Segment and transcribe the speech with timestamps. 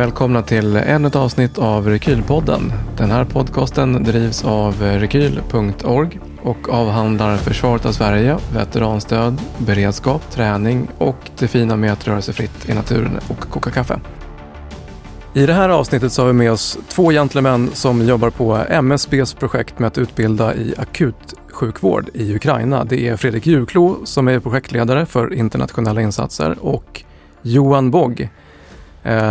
[0.00, 2.72] välkomna till ännu ett avsnitt av Rekylpodden.
[2.96, 11.16] Den här podcasten drivs av rekyl.org och avhandlar försvaret av Sverige, veteranstöd, beredskap, träning och
[11.38, 14.00] det fina med att röra sig fritt i naturen och koka kaffe.
[15.34, 19.34] I det här avsnittet så har vi med oss två gentlemän som jobbar på MSBs
[19.34, 22.84] projekt med att utbilda i akutsjukvård i Ukraina.
[22.84, 27.02] Det är Fredrik Juklo som är projektledare för internationella insatser och
[27.42, 28.28] Johan Bogg,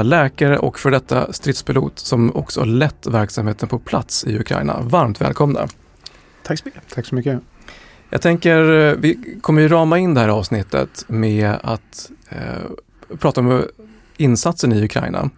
[0.04, 4.82] läkare och för detta stridspilot som också lett verksamheten på plats i Ukraina.
[4.82, 5.68] Varmt välkomna!
[6.44, 6.84] Tack så mycket.
[6.90, 7.40] Tack så mycket.
[8.10, 13.42] Jag tänker, eh, vi kommer ju rama in det här avsnittet med att eh, prata
[13.42, 13.64] om
[14.18, 15.30] insatsen i Ukraina.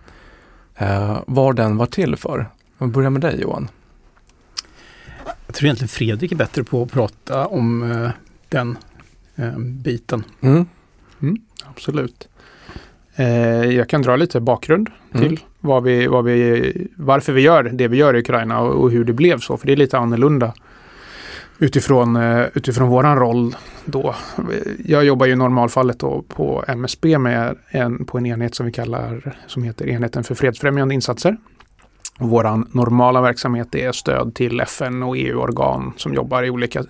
[0.76, 2.50] Eh, vad den var till för.
[2.78, 3.70] Vi börjar med dig Johan.
[5.46, 8.10] Jag tror egentligen Fredrik är bättre på att prata om eh,
[8.50, 8.78] den
[9.36, 10.24] eh, biten.
[10.42, 10.66] Mm.
[11.22, 12.28] Mm, absolut.
[13.22, 15.28] Eh, jag kan dra lite bakgrund mm.
[15.28, 18.92] till vad vi, vad vi, varför vi gör det vi gör i Ukraina och, och
[18.92, 19.58] hur det blev så.
[19.58, 20.54] För det är lite annorlunda
[21.60, 23.56] utifrån, eh, utifrån våran roll
[23.86, 24.16] då.
[24.86, 28.72] Jag jobbar ju i normalfallet då på MSB med en, på en enhet som vi
[28.72, 31.38] kallar som heter enheten för fredsfrämjande insatser.
[32.20, 36.84] Våran normala verksamhet är stöd till FN och EU-organ som jobbar i olika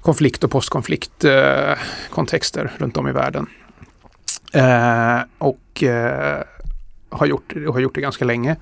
[0.00, 3.46] konflikt och postkonfliktkontexter eh, runt om i världen.
[4.56, 6.42] Eh, och eh,
[7.08, 8.56] har, gjort, har gjort det ganska länge.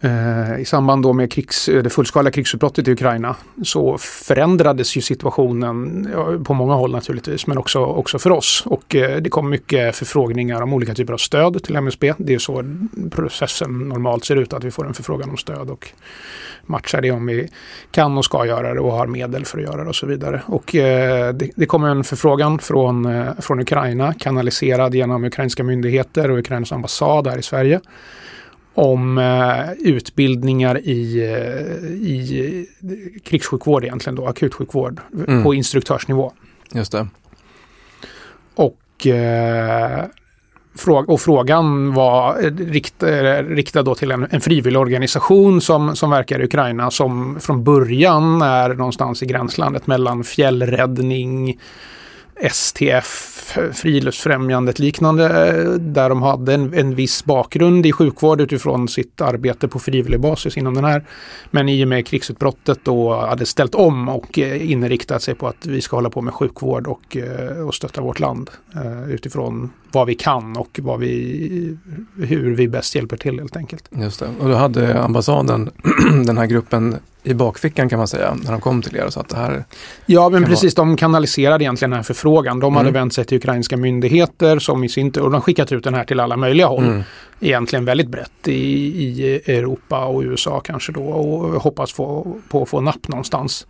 [0.00, 5.00] Eh, I samband då med krigs, eh, det fullskaliga krigsutbrottet i Ukraina så förändrades ju
[5.00, 6.08] situationen
[6.44, 8.62] på många håll naturligtvis, men också, också för oss.
[8.66, 12.14] Och eh, det kom mycket förfrågningar om olika typer av stöd till MSB.
[12.18, 12.64] Det är så
[13.10, 15.88] processen normalt ser ut, att vi får en förfrågan om stöd och
[16.66, 17.48] matchar det om vi
[17.90, 20.42] kan och ska göra det och har medel för att göra det och så vidare.
[20.46, 26.72] Och det, det kom en förfrågan från, från Ukraina kanaliserad genom ukrainska myndigheter och Ukrainas
[26.72, 27.80] ambassad här i Sverige
[28.80, 32.66] om eh, utbildningar i, eh, i
[33.24, 35.42] krigssjukvård egentligen då, akutsjukvård mm.
[35.42, 36.32] på instruktörsnivå.
[36.74, 37.08] Just det.
[38.54, 40.04] Och, eh,
[41.06, 42.34] och frågan var
[42.72, 48.42] riktad, riktad då till en, en frivilligorganisation som, som verkar i Ukraina som från början
[48.42, 51.58] är någonstans i gränslandet mellan fjällräddning,
[52.42, 55.28] STF, Friluftsfrämjandet liknande,
[55.78, 60.56] där de hade en, en viss bakgrund i sjukvård utifrån sitt arbete på frivillig basis
[60.56, 61.04] inom den här.
[61.50, 65.66] Men i och med krigsutbrottet då hade ställt om och eh, inriktat sig på att
[65.66, 70.06] vi ska hålla på med sjukvård och, eh, och stötta vårt land eh, utifrån vad
[70.06, 71.76] vi kan och vad vi,
[72.16, 73.88] hur vi bäst hjälper till helt enkelt.
[73.90, 74.28] Just det.
[74.40, 75.70] Och då hade ambassaden
[76.26, 79.20] den här gruppen i bakfickan kan man säga när de kom till er och sa
[79.20, 79.64] att det här...
[80.06, 80.86] Ja men precis, vara...
[80.86, 82.60] de kanaliserade egentligen den här förfrågan.
[82.60, 83.00] De hade mm.
[83.00, 86.04] vänt sig till ukrainska myndigheter som i sin tur, och de skickat ut den här
[86.04, 86.84] till alla möjliga håll.
[86.84, 87.02] Mm.
[87.40, 92.68] Egentligen väldigt brett i, i Europa och USA kanske då och hoppas få, på att
[92.68, 93.66] få napp någonstans.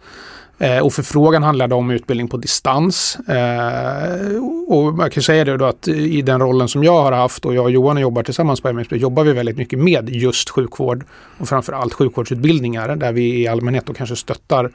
[0.61, 3.17] Eh, och förfrågan handlade om utbildning på distans.
[3.29, 7.45] Eh, och man kan säga det då att i den rollen som jag har haft
[7.45, 11.05] och jag och Johan jobbar tillsammans på MSB jobbar vi väldigt mycket med just sjukvård
[11.39, 14.71] och framförallt sjukvårdsutbildningar där vi i allmänhet då kanske stöttar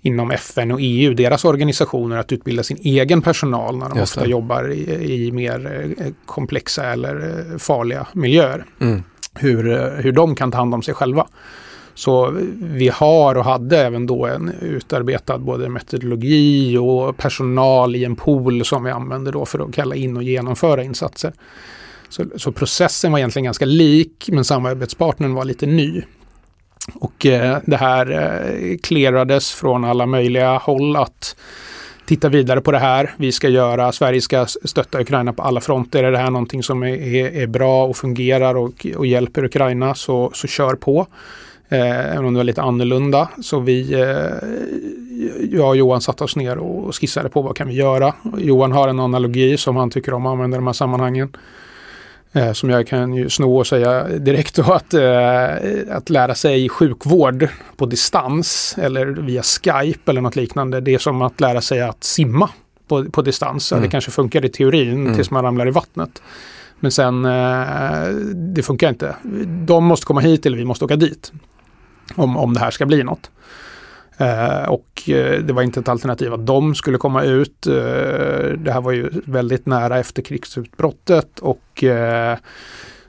[0.00, 4.72] inom FN och EU, deras organisationer, att utbilda sin egen personal när de ofta jobbar
[4.72, 8.64] i, i, mer eh, komplexa eller farliga miljöer.
[8.80, 9.02] Mm.
[9.34, 11.26] Hur, hur de kan ta hand om sig själva.
[11.94, 12.30] Så
[12.60, 18.64] vi har och hade även då en utarbetad både metodologi och personal i en pool
[18.64, 21.32] som vi använde då för att kalla in och genomföra insatser.
[22.08, 26.02] Så, så processen var egentligen ganska lik men samarbetspartnern var lite ny.
[26.94, 31.36] Och eh, det här eh, clearades från alla möjliga håll att
[32.06, 33.14] titta vidare på det här.
[33.16, 36.04] Vi ska göra, Sverige ska stötta Ukraina på alla fronter.
[36.04, 39.94] Är det här någonting som är, är, är bra och fungerar och, och hjälper Ukraina
[39.94, 41.06] så, så kör på.
[41.72, 43.28] Eh, även om det var lite annorlunda.
[43.42, 44.48] Så vi, eh,
[45.50, 48.14] jag och Johan satte oss ner och skissade på vad kan vi göra.
[48.38, 51.36] Johan har en analogi som han tycker om att använda i de här sammanhangen.
[52.32, 56.68] Eh, som jag kan ju sno och säga direkt då att, eh, att lära sig
[56.68, 60.80] sjukvård på distans eller via Skype eller något liknande.
[60.80, 62.48] Det är som att lära sig att simma
[62.88, 63.72] på, på distans.
[63.72, 63.82] Mm.
[63.82, 65.14] Det kanske funkar i teorin mm.
[65.14, 66.22] tills man ramlar i vattnet.
[66.80, 69.16] Men sen, eh, det funkar inte.
[69.66, 71.32] De måste komma hit eller vi måste åka dit
[72.14, 73.30] om, om det här ska bli något.
[74.16, 77.66] Eh, och eh, det var inte ett alternativ att de skulle komma ut.
[77.66, 77.72] Eh,
[78.56, 81.84] det här var ju väldigt nära efter krigsutbrottet och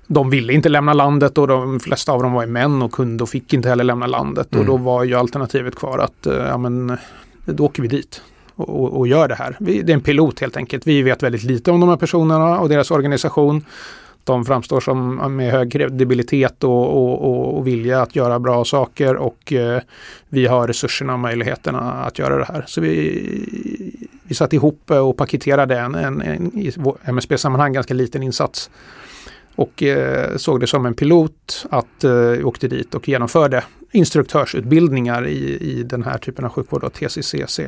[0.08, 3.30] de ville inte lämna landet och de flesta av dem var män och kunde och
[3.30, 4.54] fick inte heller lämna landet.
[4.54, 4.62] Mm.
[4.62, 6.98] Och då var ju alternativet kvar att ja, men,
[7.46, 8.22] då åker vi dit
[8.56, 9.58] och, och, och gör det här.
[9.60, 10.88] Vi, det är en pilot helt enkelt.
[10.88, 13.66] Vi vet väldigt lite om de här personerna och deras organisation.
[14.24, 19.16] De framstår som med hög kredibilitet och, och, och, och vilja att göra bra saker
[19.16, 19.82] och eh,
[20.30, 22.64] vi har resurserna och möjligheterna att göra det här.
[22.68, 26.72] Så vi, vi satte ihop och paketerade en, en, en i
[27.04, 28.70] MSB-sammanhang ganska liten insats
[29.56, 35.58] och eh, såg det som en pilot att eh, åkte dit och genomförde instruktörsutbildningar i,
[35.58, 37.60] i den här typen av sjukvård, och TCCC.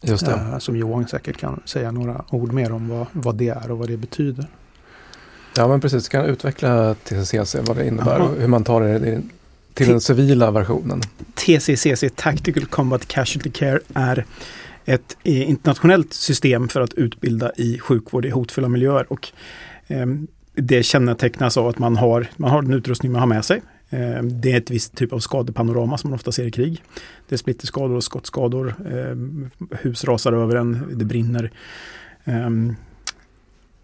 [0.00, 0.32] Just det.
[0.32, 3.78] Eh, som Johan säkert kan säga några ord mer om vad, vad det är och
[3.78, 4.46] vad det betyder.
[5.56, 8.28] Ja men precis, kan utveckla TCCC, vad det innebär Aha.
[8.28, 9.22] och hur man tar det
[9.74, 11.00] till den civila versionen.
[11.34, 14.24] TCCC, Tactical Combat Casualty Care, är
[14.84, 19.12] ett eh, internationellt system för att utbilda i sjukvård i hotfulla miljöer.
[19.12, 19.28] Och,
[19.86, 20.06] eh,
[20.54, 23.62] det kännetecknas av att man har, man har den utrustning man har med sig.
[23.90, 26.82] Eh, det är ett visst typ av skadepanorama som man ofta ser i krig.
[27.28, 28.74] Det är splitterskador och skottskador.
[28.92, 29.16] Eh,
[29.78, 31.50] hus rasar över en, det brinner.
[32.24, 32.76] Ehm,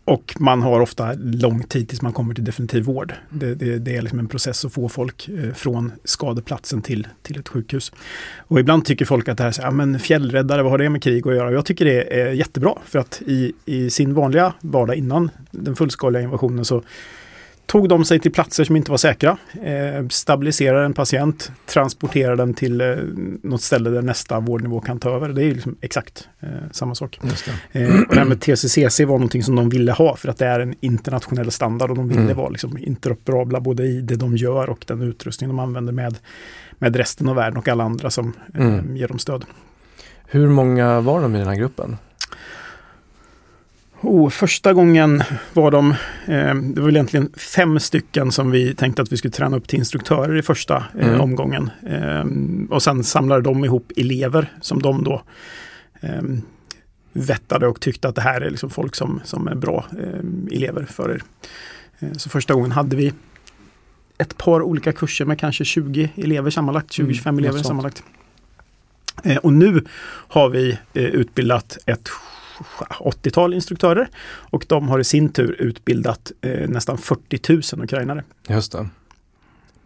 [0.09, 3.13] och man har ofta lång tid tills man kommer till definitiv vård.
[3.31, 7.39] Det, det, det är liksom en process att få folk eh, från skadeplatsen till, till
[7.39, 7.93] ett sjukhus.
[8.39, 11.27] Och ibland tycker folk att det här ja, men fjällräddare, vad har det med krig
[11.27, 11.53] att göra?
[11.53, 16.23] Jag tycker det är jättebra för att i, i sin vanliga vardag innan den fullskaliga
[16.23, 16.83] invasionen så
[17.69, 22.55] tog de sig till platser som inte var säkra, eh, stabiliserade en patient, transporterade den
[22.55, 22.97] till eh,
[23.43, 25.29] något ställe där nästa vårdnivå kan ta över.
[25.29, 27.19] Det är liksom exakt eh, samma sak.
[27.23, 27.81] Det.
[27.81, 30.47] Eh, och det här med TCCC var någonting som de ville ha för att det
[30.47, 32.37] är en internationell standard och de ville mm.
[32.37, 36.19] vara liksom interoperabla både i det de gör och den utrustning de använder med,
[36.79, 38.97] med resten av världen och alla andra som eh, mm.
[38.97, 39.45] ger dem stöd.
[40.27, 41.97] Hur många var de i den här gruppen?
[44.01, 45.23] Oh, första gången
[45.53, 45.91] var de,
[46.27, 49.69] eh, det var väl egentligen fem stycken som vi tänkte att vi skulle träna upp
[49.69, 51.21] till instruktörer i första eh, mm.
[51.21, 51.71] omgången.
[51.87, 52.25] Eh,
[52.71, 55.23] och sen samlade de ihop elever som de då
[56.01, 56.23] eh,
[57.13, 60.85] vettade och tyckte att det här är liksom folk som, som är bra eh, elever
[60.85, 61.23] för er.
[61.99, 63.13] Eh, så första gången hade vi
[64.19, 68.03] ett par olika kurser med kanske 20 elever sammanlagt, 20-25 mm, elever sammanlagt.
[69.25, 69.85] Eh, och nu
[70.29, 72.09] har vi utbildat ett
[73.01, 78.25] 80-tal instruktörer och de har i sin tur utbildat eh, nästan 40 000 ukrainare.
[78.49, 78.89] Just det.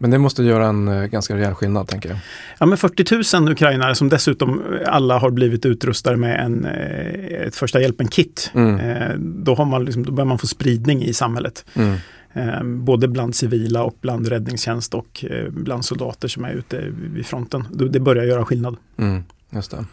[0.03, 2.17] Men det måste göra en eh, ganska rejäl skillnad tänker jag.
[2.59, 7.47] Ja men 40 000 ukrainare som dessutom eh, alla har blivit utrustade med en, eh,
[7.47, 8.51] ett första hjälpen-kit.
[8.53, 8.79] Mm.
[8.79, 11.65] Eh, då, har man liksom, då börjar man få spridning i samhället.
[11.73, 11.97] Mm.
[12.33, 16.83] Eh, både bland civila och bland räddningstjänst och bland soldater som är ute
[17.13, 17.67] vid fronten.
[17.71, 18.77] Det börjar göra skillnad.
[18.97, 19.85] Mm, just det.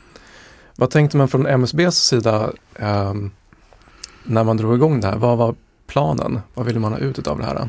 [0.81, 3.15] Vad tänkte man från MSBs sida eh,
[4.25, 5.17] när man drog igång det här?
[5.17, 5.55] Vad var
[5.87, 6.41] planen?
[6.55, 7.69] Vad ville man ha ut av det här?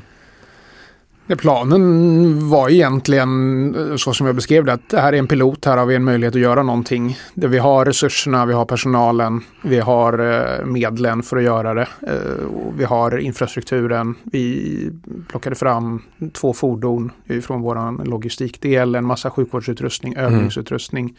[1.36, 5.66] Planen var egentligen eh, så som jag beskrev det, att det här är en pilot,
[5.66, 7.18] här har vi en möjlighet att göra någonting.
[7.34, 11.88] vi har resurserna, vi har personalen, vi har eh, medlen för att göra det.
[12.08, 12.48] Eh,
[12.78, 14.16] vi har infrastrukturen.
[14.24, 14.92] Vi
[15.28, 16.02] plockade fram
[16.34, 17.12] två fordon
[17.44, 20.26] från vår logistikdel, en massa sjukvårdsutrustning, mm.
[20.26, 21.06] övningsutrustning.
[21.06, 21.16] Mm.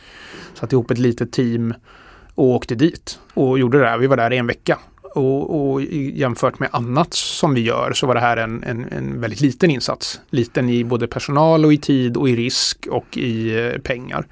[0.54, 1.74] Satte ihop ett litet team
[2.34, 3.98] och åkte dit och gjorde det här.
[3.98, 4.78] Vi var där i en vecka
[5.14, 9.20] och, och, jämfört med annat som vi gör så var det här en, en, en,
[9.20, 10.20] väldigt liten insats.
[10.30, 14.26] Liten i både personal och i tid och i risk och i eh, pengar.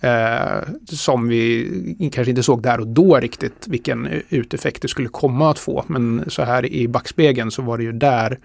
[0.00, 5.08] Eh, som vi kanske inte såg där och då riktigt vilken eh, uteffekt det skulle
[5.08, 5.84] komma att få.
[5.86, 8.38] Men så här i backspegeln så var det ju där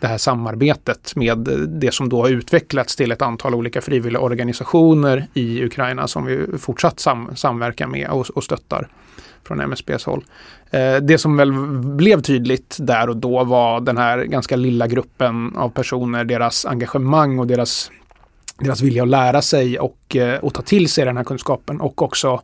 [0.00, 1.38] det här samarbetet med
[1.68, 6.46] det som då har utvecklats till ett antal olika frivilliga organisationer i Ukraina som vi
[6.58, 8.88] fortsatt sam samverkar med och, och stöttar
[9.46, 10.24] från MSBs håll.
[10.70, 15.56] Eh, det som väl blev tydligt där och då var den här ganska lilla gruppen
[15.56, 17.90] av personer, deras engagemang och deras,
[18.58, 22.02] deras vilja att lära sig och, eh, och ta till sig den här kunskapen och
[22.02, 22.42] också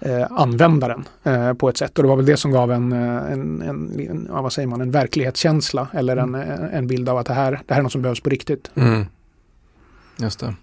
[0.00, 1.98] eh, använda den eh, på ett sätt.
[1.98, 4.80] Och det var väl det som gav en, eh, en, en, en vad säger man,
[4.80, 6.68] en verklighetskänsla eller en, mm.
[6.72, 8.70] en bild av att det här, det här är något som behövs på riktigt.
[8.74, 9.06] Mm.
[10.16, 10.54] Just det.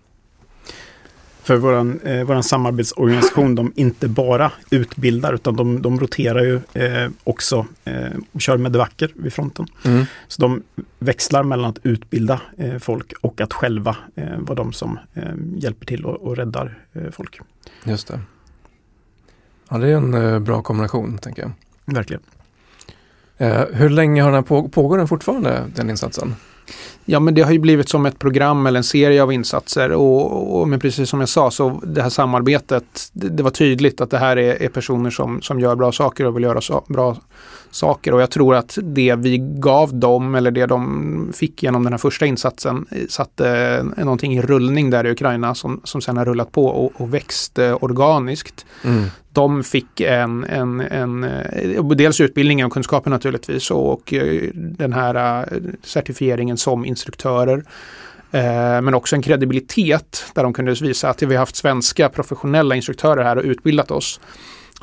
[1.46, 7.10] För våran, eh, våran samarbetsorganisation, de inte bara utbildar utan de, de roterar ju eh,
[7.24, 9.66] också eh, och kör medevacker vid fronten.
[9.84, 10.06] Mm.
[10.28, 10.64] Så de
[11.00, 15.24] växlar mellan att utbilda eh, folk och att själva eh, vara de som eh,
[15.56, 16.80] hjälper till och, och räddar
[17.12, 17.40] folk.
[17.84, 18.20] Just det.
[19.70, 21.52] Ja, det är en bra kombination, tänker jag.
[21.96, 22.22] Verkligen.
[23.74, 26.36] hur länge har den på, pågår den fortfarande, den insatsen?
[27.06, 29.92] Ja, men det har ju blivit som ett program eller en serie av insatser.
[29.92, 34.02] Och, och men precis som jag sa så det här samarbetet, det, det var tydligt
[34.02, 36.84] att det här är, är, personer som, som gör bra saker och vill göra så,
[36.88, 37.18] bra
[37.72, 41.94] saker och jag tror att det vi gav dem eller det de fick genom den
[41.94, 46.52] här första insatsen satte någonting i rullning där i Ukraina som, som sen har rullat
[46.52, 48.66] på och, och växt eh, organiskt.
[48.84, 49.06] Mm.
[49.36, 55.16] de fick en, en, en eh, dels utbildningen och kunskapen naturligtvis och eh, den här
[55.54, 57.64] eh, certifieringen som instruktörer.
[58.82, 63.24] Men också en kredibilitet där de kunde visa att vi har haft svenska professionella instruktörer
[63.24, 64.20] här och utbildat oss.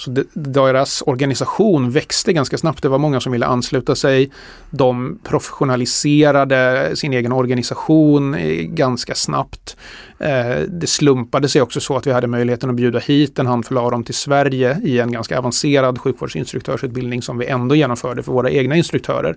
[0.05, 2.83] Så deras organisation växte ganska snabbt.
[2.83, 4.31] Det var många som ville ansluta sig.
[4.71, 9.77] De professionaliserade sin egen organisation eh, ganska snabbt.
[10.19, 13.79] Eh, det slumpade sig också så att vi hade möjligheten att bjuda hit en handfull
[13.79, 18.51] av dem till Sverige i en ganska avancerad sjukvårdsinstruktörsutbildning som vi ändå genomförde för våra
[18.51, 19.37] egna instruktörer.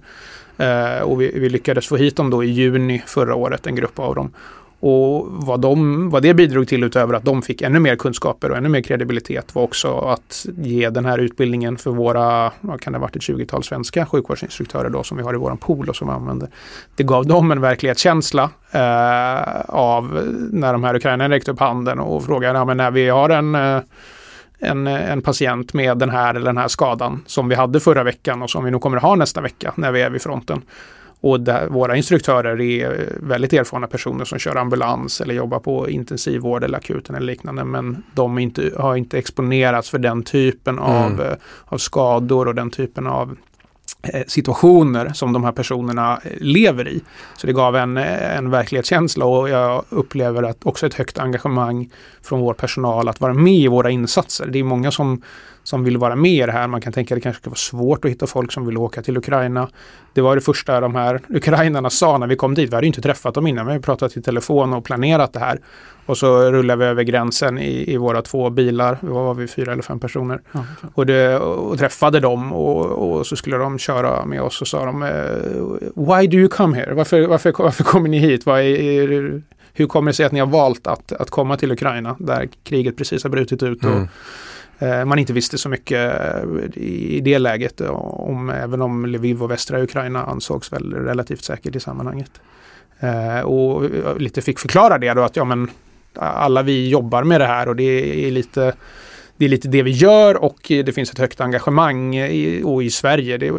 [0.58, 4.00] Eh, och vi, vi lyckades få hit dem då i juni förra året, en grupp
[4.00, 4.32] av dem.
[4.80, 8.58] Och vad, de, vad det bidrog till utöver att de fick ännu mer kunskaper och
[8.58, 13.00] ännu mer kredibilitet var också att ge den här utbildningen för våra, vad kan det
[13.00, 16.08] ha varit, ett 20-tal svenska sjukvårdsinstruktörer då som vi har i våran pool och som
[16.08, 16.50] vi använder.
[16.96, 22.26] Det gav dem en verklighetskänsla eh, av när de här ukrainarna räckte upp handen och
[22.26, 23.80] frågade, ja, men när vi har en eh,
[24.60, 28.42] en, en patient med den här eller den här skadan som vi hade förra veckan
[28.42, 30.62] och som vi nog kommer att ha nästa vecka när vi är vid fronten.
[31.22, 36.64] Och där, våra instruktörer är väldigt erfarna personer som kör ambulans eller jobbar på intensivvård
[36.64, 37.64] eller akuten eller liknande.
[37.64, 40.92] Men de inte, har inte exponerats för den typen mm.
[40.92, 41.34] av, eh,
[41.66, 43.38] av skador och den typen av
[44.04, 47.02] eh, situationer som de här personerna eh, lever i.
[47.38, 51.90] Så det gav en, en verklighetskänsla och jag upplever att också ett högt engagemang
[52.22, 54.48] från vår personal att vara med i våra insatser.
[54.48, 55.22] Det är många som
[55.66, 56.68] som vill vara med i det här.
[56.68, 59.02] Man kan tänka att det kanske ska vara svårt att hitta folk som vill åka
[59.02, 59.70] till Ukraina.
[60.14, 62.72] Det var det första de här ukrainarna sa när vi kom dit.
[62.72, 63.66] Vi hade inte träffat dem innan.
[63.66, 65.60] Vi hade pratat i telefon och planerat det här.
[66.06, 68.98] Och så rullade vi över gränsen i, i våra två bilar.
[69.02, 70.42] Vi var vi fyra eller fem personer.
[70.52, 74.68] Ja, och, det, och, träffade dem och, och, så skulle de köra med oss och
[74.68, 75.10] sa de eh,
[75.96, 76.94] Why do you come here?
[76.94, 78.46] Varför, varför, varför kommer ni hit?
[78.46, 79.42] Vad är, är,
[79.74, 82.98] hur kommer det sig att ni har valt att, att komma till Ukraina där kriget
[82.98, 83.84] precis har brutit ut?
[83.84, 84.08] Och, mm
[84.80, 89.44] Eh, man inte visste så mycket eh, i det läget, eh, om, även om Lviv
[89.44, 92.32] och västra Ukraina ansågs väl relativt säkert i sammanhanget.
[93.44, 93.90] Och
[94.22, 95.70] lite fick förklara det då att ja men
[96.16, 98.74] alla vi jobbar med det här och det är lite
[99.38, 102.90] det är lite det vi gör och det finns ett högt engagemang i, och i
[102.90, 103.52] Sverige det,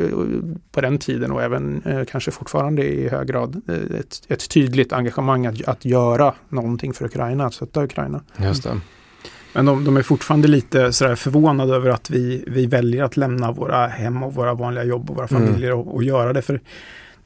[0.73, 3.63] på den tiden och även kanske fortfarande i hög grad
[4.01, 8.21] ett, ett tydligt engagemang att, att göra någonting för Ukraina, att stötta Ukraina.
[8.39, 8.81] Just det.
[9.57, 13.53] Men de, de, är fortfarande lite sådär förvånade över att vi, vi väljer att lämna
[13.53, 15.47] våra hem och våra vanliga jobb och våra mm.
[15.47, 15.81] familjer mm.
[15.81, 16.43] och, och, göra det.
[16.43, 16.61] För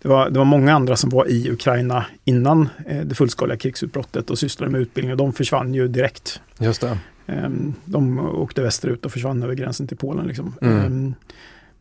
[0.02, 4.30] det var, det var många andra som var i Ukraina innan eh, det fullskaliga krigsutbrottet
[4.30, 6.40] och sysslade med utbildning och de försvann ju direkt.
[6.58, 6.98] Just det.
[7.26, 7.48] Eh,
[7.84, 10.26] de åkte västerut och försvann över gränsen till Polen.
[10.26, 10.54] Liksom.
[10.60, 11.06] Mm.
[11.06, 11.12] Eh,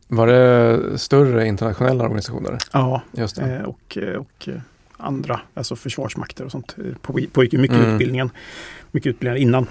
[0.08, 2.58] var det större internationella organisationer?
[2.72, 3.56] Ja, Just det.
[3.56, 4.48] Eh, och, och
[4.96, 7.92] andra, alltså försvarsmakter och sånt, på, pågick mycket mm.
[7.92, 8.30] utbildningen.
[8.90, 9.66] Mycket utbildningar innan.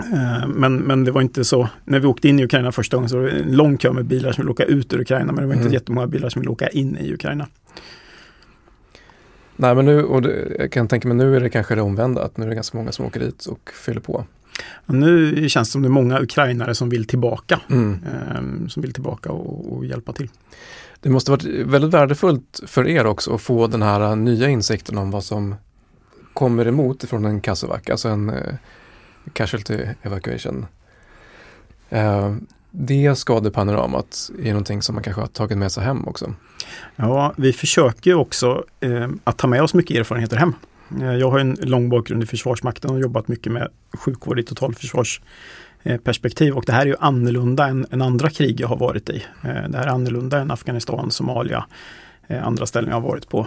[0.00, 3.08] Eh, men, men det var inte så, när vi åkte in i Ukraina första gången
[3.08, 5.42] så var det en lång kö med bilar som ville åka ut ur Ukraina men
[5.42, 5.74] det var inte mm.
[5.74, 7.46] jättemånga bilar som ville åka in i Ukraina.
[9.56, 12.22] Nej men nu, och det, jag kan tänka mig nu är det kanske det omvända,
[12.24, 14.24] att nu är det ganska många som åker dit och fyller på.
[14.86, 17.92] Ja, nu känns det som det är många ukrainare som vill tillbaka, mm.
[17.92, 20.30] eh, som vill tillbaka och, och, hjälpa till.
[21.00, 25.10] Det måste varit väldigt värdefullt för er också att få den här nya insikten om
[25.10, 25.54] vad som
[26.32, 28.54] kommer emot från en kassovac, alltså en eh,
[29.32, 30.66] casualty evacuation.
[31.88, 32.34] Eh,
[32.70, 36.34] det skadepanoramat är någonting som man kanske har tagit med sig hem också.
[36.96, 40.54] Ja, vi försöker också eh, att ta med oss mycket erfarenheter hem.
[41.00, 43.68] Eh, jag har en lång bakgrund i Försvarsmakten och jobbat mycket med
[43.98, 48.76] sjukvård i totalförsvarsperspektiv och det här är ju annorlunda än, än andra krig jag har
[48.76, 49.24] varit i.
[49.44, 51.66] Eh, det här är annorlunda än Afghanistan, Somalia,
[52.42, 53.46] andra ställen jag har varit på.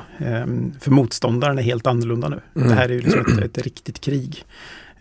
[0.80, 2.40] För motståndaren är helt annorlunda nu.
[2.56, 2.70] Mm.
[2.70, 4.46] Det här är ju liksom ett, ett riktigt krig.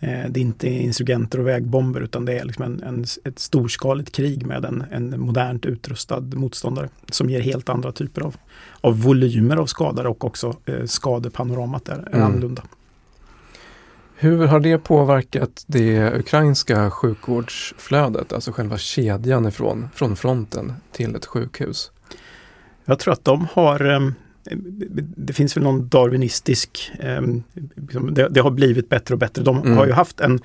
[0.03, 4.11] Eh, det är inte insurgenter och vägbomber utan det är liksom en, en, ett storskaligt
[4.11, 8.35] krig med en, en modernt utrustad motståndare som ger helt andra typer av,
[8.81, 12.23] av volymer av skador och också eh, skadepanoramat är, är mm.
[12.23, 12.63] annorlunda.
[14.15, 21.25] Hur har det påverkat det ukrainska sjukvårdsflödet, alltså själva kedjan ifrån, från fronten till ett
[21.25, 21.91] sjukhus?
[22.85, 24.13] Jag tror att de har ehm,
[25.15, 27.21] det finns väl någon darwinistisk, eh,
[28.11, 29.43] det, det, har blivit bättre och bättre.
[29.43, 29.77] De mm.
[29.77, 30.39] har ju haft en,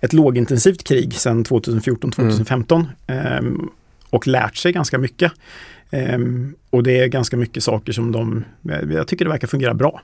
[0.00, 3.56] ett lågintensivt krig sedan 2014-2015 mm.
[3.60, 3.64] eh,
[4.10, 5.32] och lärt sig ganska mycket.
[5.90, 6.18] Eh,
[6.70, 8.44] och det är ganska mycket saker som de,
[8.90, 10.02] jag tycker det verkar fungera bra.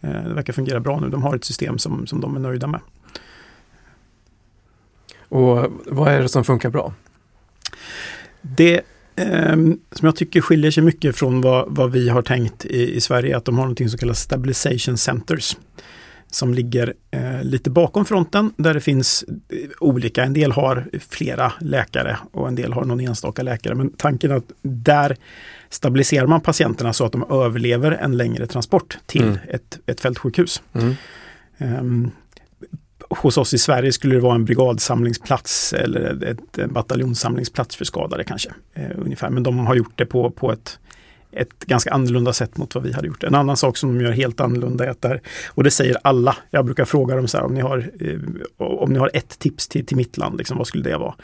[0.00, 2.66] Eh, det verkar fungera bra nu, de har ett system som, som de är nöjda
[2.66, 2.80] med.
[5.28, 6.94] Och vad är det som funkar bra?
[8.42, 8.80] Det
[9.16, 9.56] eh,
[9.92, 13.36] som jag tycker skiljer sig mycket från vad, vad vi har tänkt i, i Sverige,
[13.36, 15.56] att de har något som kallas stabilization centers.
[16.30, 21.52] som ligger eh, lite bakom fronten där det finns eh, olika, en del har flera
[21.60, 23.74] läkare och en del har någon enstaka läkare.
[23.74, 25.16] Men tanken är att där
[25.70, 29.38] stabiliserar man patienterna så att de överlever en längre transport till mm.
[29.48, 30.62] ett, ett fältsjukhus.
[30.72, 30.94] Mm.
[31.58, 32.10] Um,
[33.18, 38.24] hos oss i Sverige skulle det vara en brigadsamlingsplats eller ett, ett bataljonssamlingsplats för skadade
[38.24, 38.50] kanske.
[38.74, 39.30] Eh, ungefär.
[39.30, 40.78] Men de har gjort det på, på ett
[41.32, 43.24] ett ganska annorlunda sätt mot vad vi hade gjort.
[43.24, 46.36] En annan sak som de gör helt annorlunda är att där, och det säger alla,
[46.50, 48.18] jag brukar fråga dem så här om ni har, eh,
[48.56, 51.14] om ni har ett tips till, till mitt land, liksom, vad skulle det vara?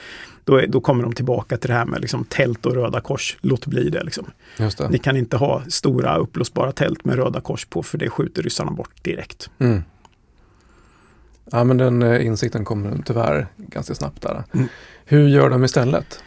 [0.44, 3.66] Då, då kommer de tillbaka till det här med liksom, tält och röda kors, låt
[3.66, 4.30] bli det, liksom.
[4.56, 4.88] det.
[4.90, 8.70] Ni kan inte ha stora uppblåsbara tält med röda kors på för det skjuter ryssarna
[8.70, 9.50] bort direkt.
[9.58, 9.82] Mm.
[11.50, 14.44] Ja men den eh, insikten kommer tyvärr ganska snabbt där.
[14.54, 14.68] Mm.
[15.04, 16.22] Hur gör de istället?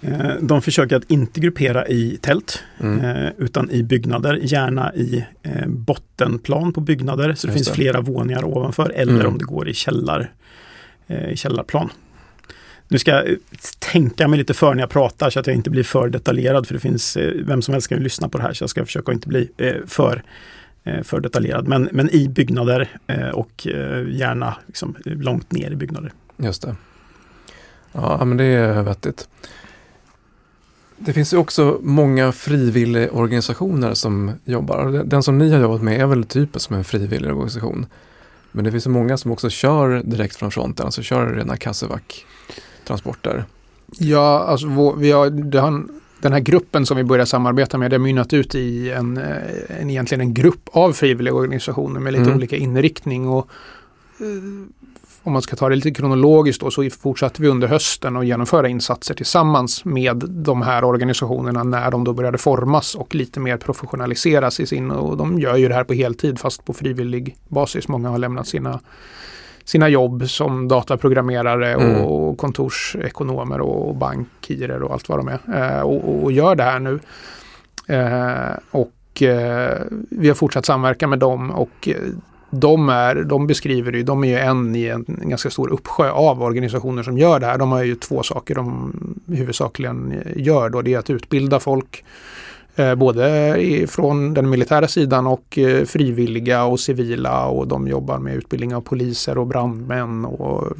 [0.00, 3.04] Eh, de försöker att inte gruppera i tält mm.
[3.04, 5.24] Eh, utan i byggnader, gärna i
[5.66, 7.34] bottenplan på byggnader.
[7.34, 7.74] Så det Just finns det.
[7.74, 9.26] flera våningar ovanför eller mm.
[9.26, 10.32] om det går i källar,
[11.34, 11.90] källarplan.
[12.88, 13.36] Nu ska jag
[13.92, 16.74] tänka mig lite för när jag pratar så att jag inte blir för detaljerad för
[16.74, 19.28] det finns, vem som helst kan lyssna på det här så jag ska försöka inte
[19.28, 19.48] bli
[19.86, 20.22] för,
[21.02, 21.68] för detaljerad.
[21.68, 22.88] Men, men i byggnader
[23.34, 23.66] och
[24.08, 26.12] gärna liksom långt ner i byggnader.
[26.36, 26.76] Just det.
[27.92, 29.28] Ja, men det är vettigt.
[30.98, 35.02] Det finns ju också många frivilligorganisationer som jobbar.
[35.04, 37.86] Den som ni har jobbat med är väl typiskt som en frivillig organisation.
[38.52, 43.44] Men det finns ju många som också kör direkt från fronten, alltså kör rena kassevac-transporter.
[43.98, 45.78] Ja, alltså vi har,
[46.20, 49.80] den här gruppen som vi börjar samarbeta med, det har mynnat ut i en, eh,
[49.80, 52.36] en, egentligen en grupp av frivilliga organisationer med lite mm.
[52.36, 53.28] olika inriktning.
[53.28, 53.48] Och,
[54.20, 54.26] eh,
[55.22, 58.68] om man ska ta det lite kronologiskt då, så fortsatte vi under hösten att genomföra
[58.68, 64.60] insatser tillsammans med de här organisationerna när de då började formas och lite mer professionaliseras
[64.60, 67.88] i sin, och de gör ju det här på heltid fast på frivillig basis.
[67.88, 68.80] Många har lämnat sina
[69.68, 72.04] sina jobb som dataprogrammerare mm.
[72.04, 76.78] och kontorsekonomer och bankirer och allt vad de är eh, och, och, gör det här
[76.78, 77.00] nu.
[77.86, 79.78] Eh, och eh,
[80.10, 81.88] vi har fortsatt samverka med dem och
[82.50, 86.42] de, är, de beskriver det, de är ju en i en, ganska stor uppsjö av
[86.42, 87.58] organisationer som gör det här.
[87.58, 88.92] De har ju två saker de
[89.26, 90.82] huvudsakligen gör då.
[90.82, 92.04] Det är att utbilda folk
[92.96, 98.74] både från den militära sidan och eh, frivilliga och civila och de jobbar med utbildning
[98.74, 100.72] av poliser och brandmän och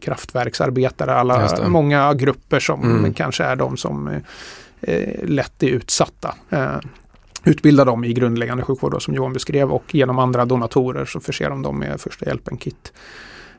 [0.00, 1.14] kraftverksarbetare.
[1.14, 3.14] Alla, många grupper som mm.
[3.14, 4.08] kanske är de som
[4.80, 6.34] eh, lätt är utsatta.
[6.50, 6.76] Eh,
[7.44, 11.62] utbilda dem i grundläggande sjukvård som Johan beskrev och genom andra donatorer så förser de
[11.62, 12.92] dem med första hjälpen-kit.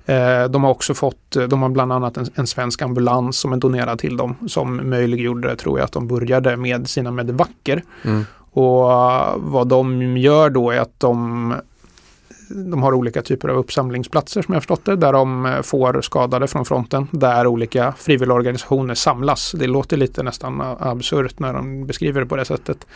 [0.06, 3.58] Eh, de har också fått, de har bland annat en, en, svensk ambulans som är
[3.58, 7.84] donerad till dem som möjliggjorde, tror jag, att de började med sina medvacker.
[8.04, 8.26] Mm.
[8.52, 11.54] Och uh, vad de gör då är att de
[12.50, 16.48] de har olika typer av uppsamlingsplatser som jag förstått det, där de eh, får skadade
[16.48, 19.52] från fronten, där olika frivilligorganisationer samlas.
[19.52, 22.88] Det låter lite nästan absurt när de beskriver det på det sättet.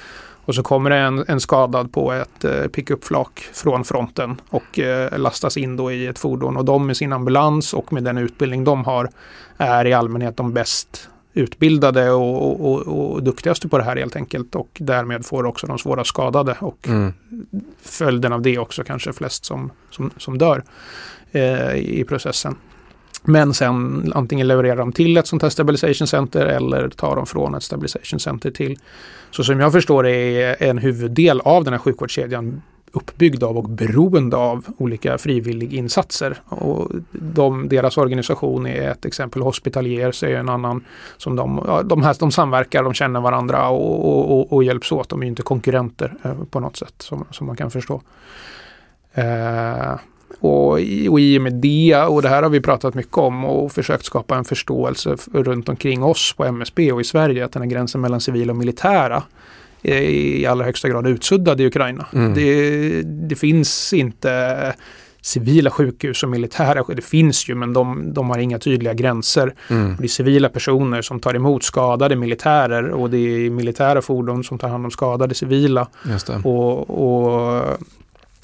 [0.47, 5.19] Och så kommer det en, en skadad på ett eh, pickupflak från fronten och eh,
[5.19, 6.57] lastas in då i ett fordon.
[6.57, 9.09] Och de med sin ambulans och med den utbildning de har
[9.57, 14.15] är i allmänhet de bäst utbildade och, och, och, och duktigaste på det här helt
[14.15, 14.55] enkelt.
[14.55, 17.13] Och därmed får också de svåra skadade och mm.
[17.81, 20.63] följden av det också kanske flest som, som, som dör
[21.31, 22.55] eh, i processen.
[23.29, 27.55] Men sen antingen levererar de till ett sånt här stabilization center eller tar de från
[27.55, 28.79] ett stabilization center till.
[29.31, 32.61] Så som jag förstår det är en huvuddel av den här sjukvårdskedjan
[32.91, 36.37] uppbyggd av och beroende av olika frivilliginsatser.
[36.45, 40.85] Och de, deras organisation är ett exempel, Hospitaliers är en annan.
[41.17, 44.91] Som de, ja, de, här, de samverkar, de känner varandra och, och, och, och hjälps
[44.91, 45.09] åt.
[45.09, 48.01] De är inte konkurrenter eh, på något sätt som, som man kan förstå.
[49.13, 49.95] Eh,
[50.39, 50.71] och,
[51.09, 54.05] och i och med det, och det här har vi pratat mycket om och försökt
[54.05, 58.01] skapa en förståelse runt omkring oss på MSB och i Sverige, att den här gränsen
[58.01, 59.23] mellan civila och militära
[59.83, 62.05] är i allra högsta grad utsuddad i Ukraina.
[62.13, 62.33] Mm.
[62.33, 64.73] Det, det, finns inte
[65.21, 66.83] civila sjukhus och militära.
[66.95, 69.53] Det finns ju men de, de har inga tydliga gränser.
[69.69, 69.95] Mm.
[69.99, 74.57] Det är civila personer som tar emot skadade militärer och det är militära fordon som
[74.57, 75.87] tar hand om skadade civila.
[76.43, 77.63] Och, och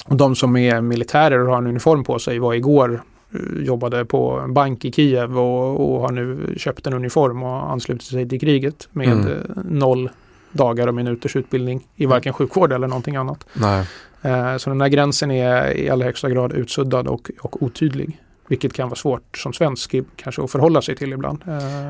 [0.06, 3.02] och de som är militärer och har en uniform på sig var igår
[3.34, 7.72] eh, jobbade på en bank i Kiev och, och, har nu köpt en uniform och
[7.72, 9.28] anslutit sig till kriget med mm.
[9.28, 10.10] Eh, noll
[10.52, 13.46] dagar och minuters utbildning i varken sjukvård eller någonting annat.
[13.54, 13.88] Nej.
[14.22, 18.20] Eh, så den här gränsen är i allra högsta grad utsuddad och, och otydlig.
[18.48, 21.44] Vilket kan vara svårt som svensk kanske att förhålla sig till ibland.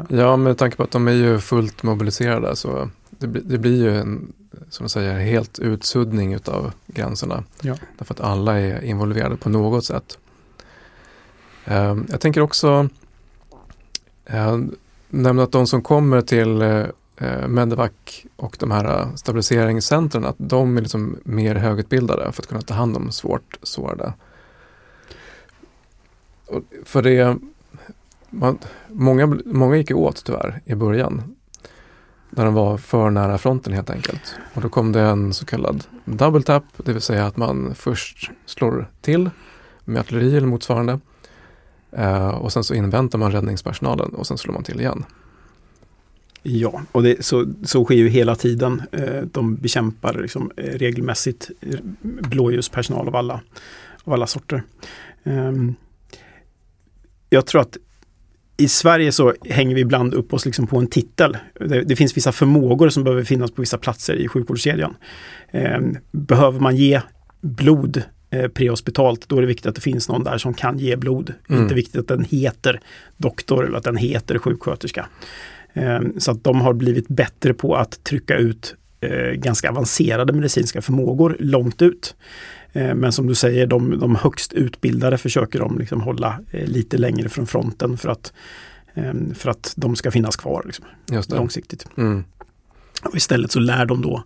[0.10, 3.84] Ja, med tanke på att de är ju fullt mobiliserade så det, blir- det blir
[3.84, 4.34] ju en,
[4.70, 7.44] som du säger, helt utsuddning utav gränserna.
[7.62, 7.76] Ja.
[7.98, 10.18] Därför att alla är involverade på något sätt.
[11.66, 12.90] Eh, jag tänker också
[14.26, 14.58] eh,
[15.10, 17.92] nämna att de som kommer till eh, Medevac
[18.36, 22.74] och de här eh, stabiliseringscentren, att de är liksom mer högutbildade för att kunna ta
[22.74, 24.14] hand om svårt sårade.
[26.84, 27.38] För det,
[28.30, 31.36] man, många, många gick åt tyvärr i början.
[32.36, 34.36] När de var för nära fronten helt enkelt.
[34.54, 38.32] Och då kom det en så kallad double tap, det vill säga att man först
[38.46, 39.30] slår till
[39.86, 41.00] med artilleri eller motsvarande.
[41.92, 45.06] Eh, och sen så inväntar man räddningspersonalen och sen slår man till igen.
[46.44, 48.82] Ja, och det, så, så sker ju hela tiden.
[48.92, 53.42] Eh, De bekämpar liksom eh, regelmässigt eh, blåljuspersonal av alla,
[54.04, 54.64] av alla sorter.
[55.24, 55.76] Ehm,
[57.30, 57.78] jag tror att
[58.58, 61.38] i Sverige så hänger vi ibland upp oss liksom på en titel.
[61.60, 64.96] Det, det finns vissa förmågor som behöver finnas på vissa platser i sjukvårdskedjan.
[65.52, 67.02] Ehm, Behöver man ge
[67.42, 70.96] blod eh, prehospitalt, då är det viktigt att det finns någon där som kan ge
[70.96, 71.34] blod.
[71.50, 71.62] Mm.
[71.62, 72.80] Inte viktigt att den heter
[73.18, 75.06] doktor eller att den heter sjuksköterska.
[75.74, 80.82] Ehm, Så att de har blivit bättre på att trycka ut eh, ganska avancerade medicinska
[80.82, 82.16] förmågor långt ut.
[82.74, 86.98] Eh, Men som du säger, de, de högst utbildade försöker de liksom hålla eh, lite
[86.98, 88.34] längre från fronten för att,
[88.94, 90.86] ehm, för att de ska finnas kvar liksom,
[91.30, 91.88] långsiktigt.
[91.98, 92.24] Mm.
[93.04, 94.24] Och istället så lär de då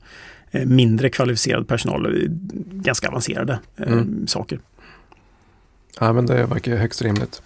[0.51, 2.27] eh, mindre kvalificerad personal
[2.71, 4.27] ganska avancerade Mm.
[4.27, 4.59] saker.
[5.99, 7.41] Ja, men det verkar högst rimligt.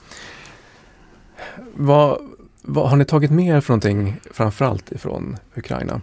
[1.74, 2.18] Vad,
[2.62, 6.02] vad har ni tagit med er för någonting, framförallt ifrån Ukraina?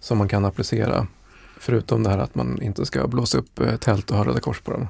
[0.00, 1.06] Som man kan applicera,
[1.60, 4.60] förutom det här att man inte ska blåsa upp eh, tält och ha Röda Kors
[4.60, 4.88] på dem.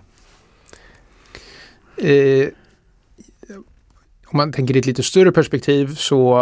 [1.97, 2.49] Eh,
[4.31, 6.37] om man tänker i ett lite större perspektiv så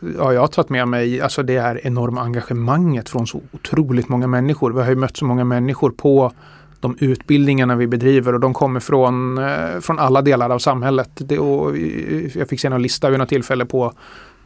[0.00, 4.26] uh, har jag tagit med mig alltså det här enorma engagemanget från så otroligt många
[4.26, 4.72] människor.
[4.72, 6.32] Vi har ju mött så många människor på
[6.80, 11.10] de utbildningarna vi bedriver och de kommer från, eh, från alla delar av samhället.
[11.14, 13.92] Det, och eh, jag fick se en lista vid något tillfälle på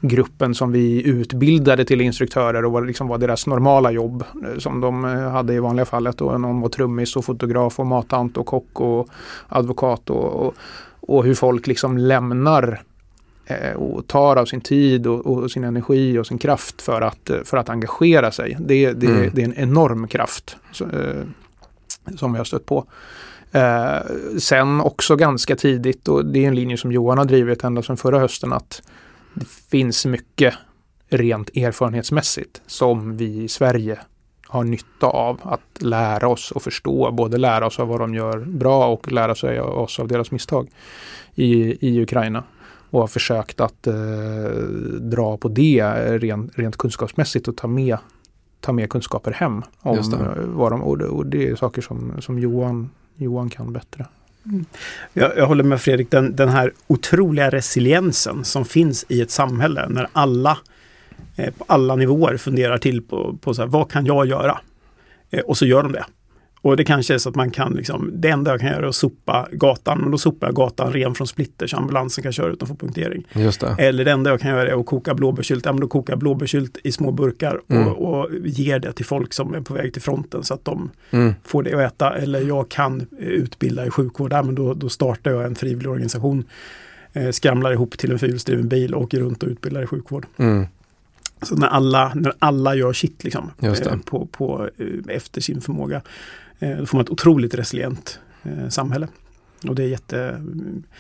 [0.01, 4.81] gruppen som vi utbildade till instruktörer och vad liksom var deras normala jobb eh, som
[4.81, 6.21] de eh, hade i vanliga fallet.
[6.21, 9.09] Och någon var trummis och fotograf och matant och kock och
[9.49, 10.55] advokat och, och,
[11.01, 12.83] och hur folk liksom lämnar
[13.47, 17.31] eh, och tar av sin tid och, och sin energi och sin kraft för att,
[17.45, 18.57] för att engagera sig.
[18.61, 19.31] Det, det, Mm.
[19.35, 20.57] det är en enorm kraft
[22.17, 22.85] som vi har stött på.
[24.39, 27.97] Sen också ganska tidigt, och det är en linje som Johan har drivit ända sedan
[27.97, 28.83] förra hösten, att
[29.37, 30.55] det finns mycket
[31.09, 33.99] rent erfarenhetsmässigt som vi i Sverige
[34.47, 37.11] har nytta av att lära oss och förstå.
[37.13, 40.69] Både lära oss av vad de gör bra och lära sig oss av deras misstag
[41.35, 42.45] i, i Ukraina.
[42.91, 43.95] Och har försökt att eh,
[45.01, 45.85] dra på det
[46.19, 47.99] rent, rent kunskapsmässigt och ta med,
[48.61, 49.63] ta med kunskaper hem.
[49.81, 50.47] Om det.
[50.47, 54.07] vad de, och, det, och det är saker som, som Johan, Johan kan bättre.
[54.49, 54.65] Mm.
[55.13, 59.89] Jag, jag håller med Fredrik, den, den här otroliga resiliensen som finns i ett samhälle
[59.89, 60.59] när alla
[61.37, 64.61] eh, på alla nivåer funderar till på, på så här, vad kan jag göra?
[65.31, 66.05] Eh, och så gör de det.
[66.61, 68.89] Och det kanske är så att man kan, liksom, det enda jag kan göra är
[68.89, 72.53] att sopa gatan, men då sopar jag gatan ren från splitter så ambulansen kan köra
[72.53, 73.27] utanför punktering.
[73.33, 73.77] Just det.
[73.79, 76.21] Eller det enda jag kan göra är att koka blåbärssylt, ja men då kokar jag
[76.21, 77.89] blåbärssylt i små burkar Mm.
[77.89, 80.91] och, och ger det till folk som är på väg till fronten så att de
[81.11, 81.35] Mm.
[81.45, 84.89] får det att äta eller jag kan eh, utbilda i sjukvård, ja, men då, då
[84.89, 86.45] startar jag en frivillig organisation,
[87.13, 90.27] eh, skramlar ihop till en fyrhjulsdriven bil och åker runt och utbildar i sjukvård.
[90.37, 90.67] Mm.
[91.43, 96.03] Så när alla, när alla gör sitt liksom, eh, på, på, eh, efter sin förmåga,
[96.61, 99.09] då får man ett otroligt resilient eh, samhälle.
[99.69, 100.43] Och det är jätte...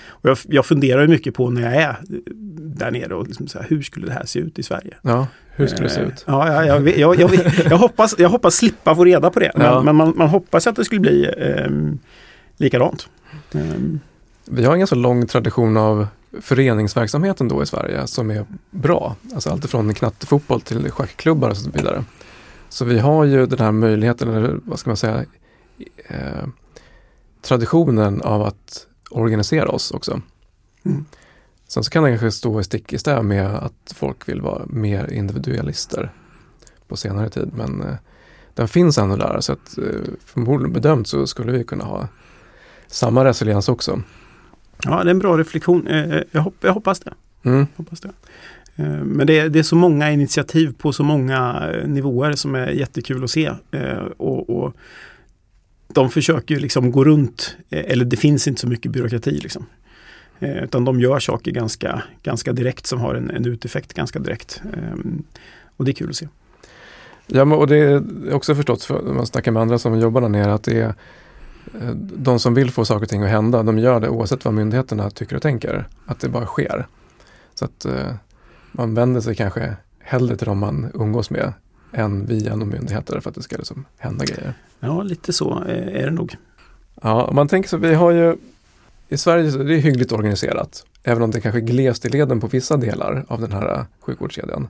[0.09, 1.97] Och jag, jag funderar ju mycket på när jag är
[2.77, 4.95] där nere och liksom så här, hur skulle det här se ut i Sverige?
[5.03, 6.25] Ja, hur skulle det se Eh, ut?
[6.27, 7.31] Ja, ja, jag, jag, jag,
[7.71, 9.53] jag, hoppas, jag hoppas slippa få reda på det.
[9.55, 9.83] Men, Ja.
[9.83, 11.71] men man, man hoppas att det skulle bli eh,
[12.57, 13.09] likadant.
[13.53, 14.01] Ehm,
[14.51, 16.07] Vi har en ganska lång tradition av
[16.41, 19.17] föreningsverksamheten då i Sverige som är bra.
[19.35, 22.05] Alltså allt från knattefotboll till schackklubbar och så vidare.
[22.69, 25.25] Så vi har ju den här möjligheten, eller vad ska man säga,
[26.09, 26.47] eh,
[27.43, 30.21] traditionen av att organisera oss också.
[30.85, 31.05] Mm.
[31.69, 34.63] Sen så kan det kanske stå i stick i stäv med att folk vill vara
[34.67, 36.13] mer individualister
[36.89, 37.51] på senare tid.
[37.57, 37.95] Men eh,
[38.55, 39.85] den finns ändå där så att eh,
[40.25, 42.09] förmodligen bedömt så skulle vi kunna ha
[42.87, 44.03] samma resiliens också.
[44.85, 45.87] ja, det är en bra reflektion.
[45.87, 47.15] Eh, jag, hopp, jag hoppas det.
[47.43, 47.67] Mm.
[47.77, 48.11] Hoppas det.
[48.77, 52.55] Eh, Men det är, det är så många initiativ på så många eh, nivåer som
[52.55, 53.53] är jättekul att se.
[53.71, 54.75] Eh, Och, och
[55.89, 59.67] de försöker ju liksom gå runt, eh, eller det finns inte så mycket byråkrati liksom.
[60.39, 64.63] Eh, Utan de gör saker ganska, ganska direkt som har en, en uteffekt ganska direkt.
[64.73, 64.99] Eh,
[65.77, 66.29] och det är kul att se.
[67.27, 70.21] Ja, men, och det är också förstått för, när man snackar med andra som jobbar
[70.21, 70.95] där nere att det är
[71.81, 74.55] eh, de som vill få saker och ting att hända, de gör det oavsett vad
[74.55, 75.89] myndigheterna tycker och tänker.
[76.07, 76.87] Att det bara sker.
[77.55, 78.15] Så att eh,
[78.73, 81.53] man vänder sig kanske hellre till de man umgås med
[81.97, 84.55] än via någon myndigheter för att det ska liksom hända grejer.
[84.81, 86.37] Ja, lite så är det nog.
[87.03, 88.37] Ja, man tänker så, vi har ju
[89.09, 92.41] i Sverige så är det hyggligt organiserat, även om det kanske är glest i leden
[92.41, 94.69] på vissa delar av den här sjukvårdskedjan.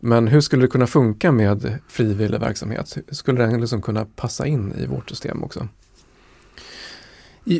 [0.00, 2.96] Men hur skulle det kunna funka med frivillig verksamhet?
[3.10, 5.68] Skulle den liksom kunna passa in i vårt system också?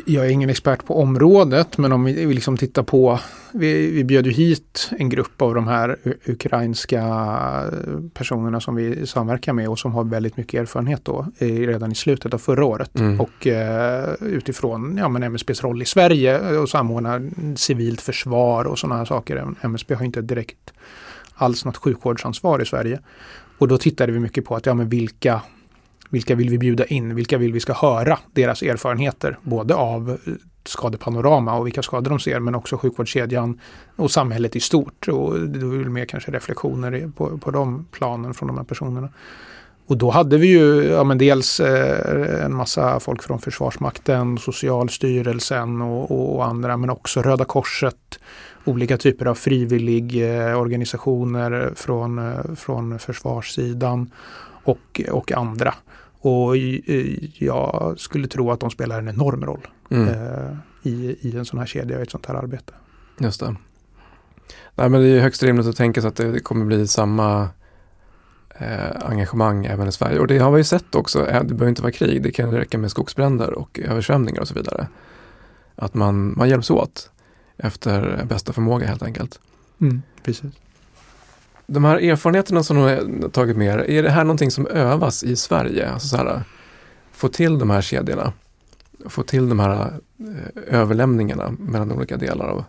[0.05, 3.19] Jag är ingen expert på området, men om vi liksom tittar på,
[3.51, 7.03] vi, vi bjöd ju hit en grupp av de här ukrainska
[8.13, 12.33] personerna som vi samverkar med och som har väldigt mycket erfarenhet då, redan i slutet
[12.33, 12.99] av förra året.
[12.99, 13.21] Mm.
[13.21, 17.21] Och eh, utifrån ja, men MSBs roll i Sverige och samordna
[17.55, 19.47] civilt försvar och sådana här saker.
[19.61, 20.73] MSB har inte direkt
[21.33, 22.99] alls något sjukvårdsansvar i Sverige.
[23.57, 25.41] Och då tittade vi mycket på att ja, men vilka
[26.09, 27.15] vilka vill vi bjuda in?
[27.15, 29.37] Vilka vill vi ska höra deras erfarenheter?
[29.41, 30.33] Både av eh,
[30.65, 33.59] skadepanorama och vilka skador de ser men också sjukvårdskedjan
[33.95, 35.07] och samhället i stort.
[35.07, 39.09] Och det är mer kanske reflektioner på, på de planen från de här personerna.
[39.89, 45.81] Och då hade vi ju ja, men dels eh, en massa folk från Försvarsmakten, Socialstyrelsen
[45.81, 48.19] och, och, andra men också Röda Korset,
[48.65, 54.11] olika typer av frivilligorganisationer eh, från, eh, från försvarssidan
[54.63, 55.73] och, och andra.
[56.21, 56.57] Och
[57.37, 60.07] jag skulle tro att de spelar en enorm roll mm.
[60.07, 62.73] eh, i, i en sån här kedja och ett sånt här arbete.
[63.19, 63.55] Just det.
[64.75, 67.49] Nej, men det är högst rimligt att tänka sig att det kommer bli samma
[68.59, 70.19] eh, engagemang även i Sverige.
[70.19, 72.77] Och det har vi ju sett också, det behöver inte vara krig, det kan räcka
[72.77, 74.87] med skogsbränder och översvämningar och så vidare.
[75.75, 77.11] Att man, man hjälps åt
[77.57, 79.39] efter bästa förmåga helt enkelt.
[79.81, 80.53] Mm, precis.
[81.69, 85.23] De här erfarenheterna som de har tagit med er, är det här någonting som övas
[85.23, 85.89] i Sverige?
[85.89, 86.43] Alltså så här,
[87.11, 88.33] få till de här kedjorna,
[89.05, 92.63] få till de här eh, överlämningarna mellan olika delar av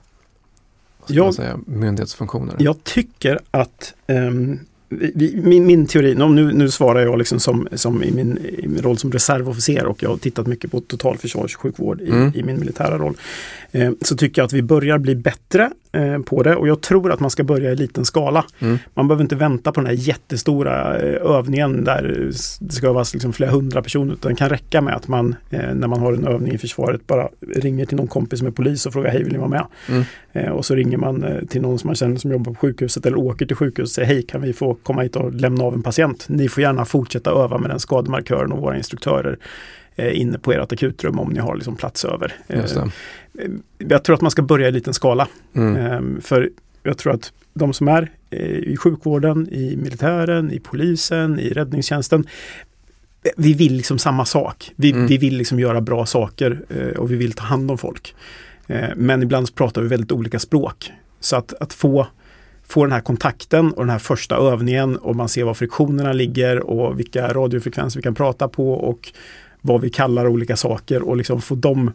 [1.07, 2.57] jag, säga, myndighetsfunktioner?
[2.59, 4.59] Jag tycker att um,
[4.91, 8.83] vi, min, min teori, nu, nu svarar jag liksom som, som i, min, i min
[8.83, 12.33] roll som reservofficer och jag har tittat mycket på totalförsvarssjukvård i, mm.
[12.35, 13.15] i min militära roll.
[13.73, 17.13] Eh, så tycker jag att vi börjar bli bättre eh, på det och jag tror
[17.13, 18.45] att man ska börja i liten skala.
[18.59, 18.79] Mm.
[18.95, 23.33] Man behöver inte vänta på den här jättestora eh, övningen där det ska övas liksom
[23.33, 24.15] flera hundra personer.
[24.15, 27.07] Utan det kan räcka med att man eh, när man har en övning i försvaret
[27.07, 29.67] bara ringer till någon kompis som är polis och frågar hej vill ni vara med?
[29.89, 30.05] Mm.
[30.33, 33.07] Eh, och så ringer man eh, till någon som man känner som jobbar på sjukhuset
[33.07, 35.75] eller åker till sjukhuset och säger hej kan vi få komma hit och lämna av
[35.75, 36.27] en patient?
[36.29, 39.39] Ni får gärna fortsätta öva med den skademarkören och våra instruktörer
[39.97, 42.35] inne på ert akutrum om ni har liksom plats över.
[43.79, 45.29] Jag tror att man ska börja i liten skala.
[45.55, 45.77] Mm.
[45.77, 46.51] Ehm, för
[46.83, 52.27] jag tror att de som är eh, i sjukvården, i militären, i polisen, i räddningstjänsten.
[53.37, 54.73] Vi vill liksom samma sak.
[54.77, 55.07] Vi, mm.
[55.07, 58.15] vi vill liksom göra bra saker eh, och vi vill ta hand om folk.
[58.67, 60.93] Eh, men ibland pratar vi väldigt olika språk.
[61.21, 62.07] Så att, att få,
[62.71, 66.59] få den här kontakten och den här första övningen och man ser var friktionerna ligger
[66.59, 69.13] och vilka radiofrekvenser vi kan prata på och
[69.61, 71.93] vad vi kallar olika saker och liksom få dem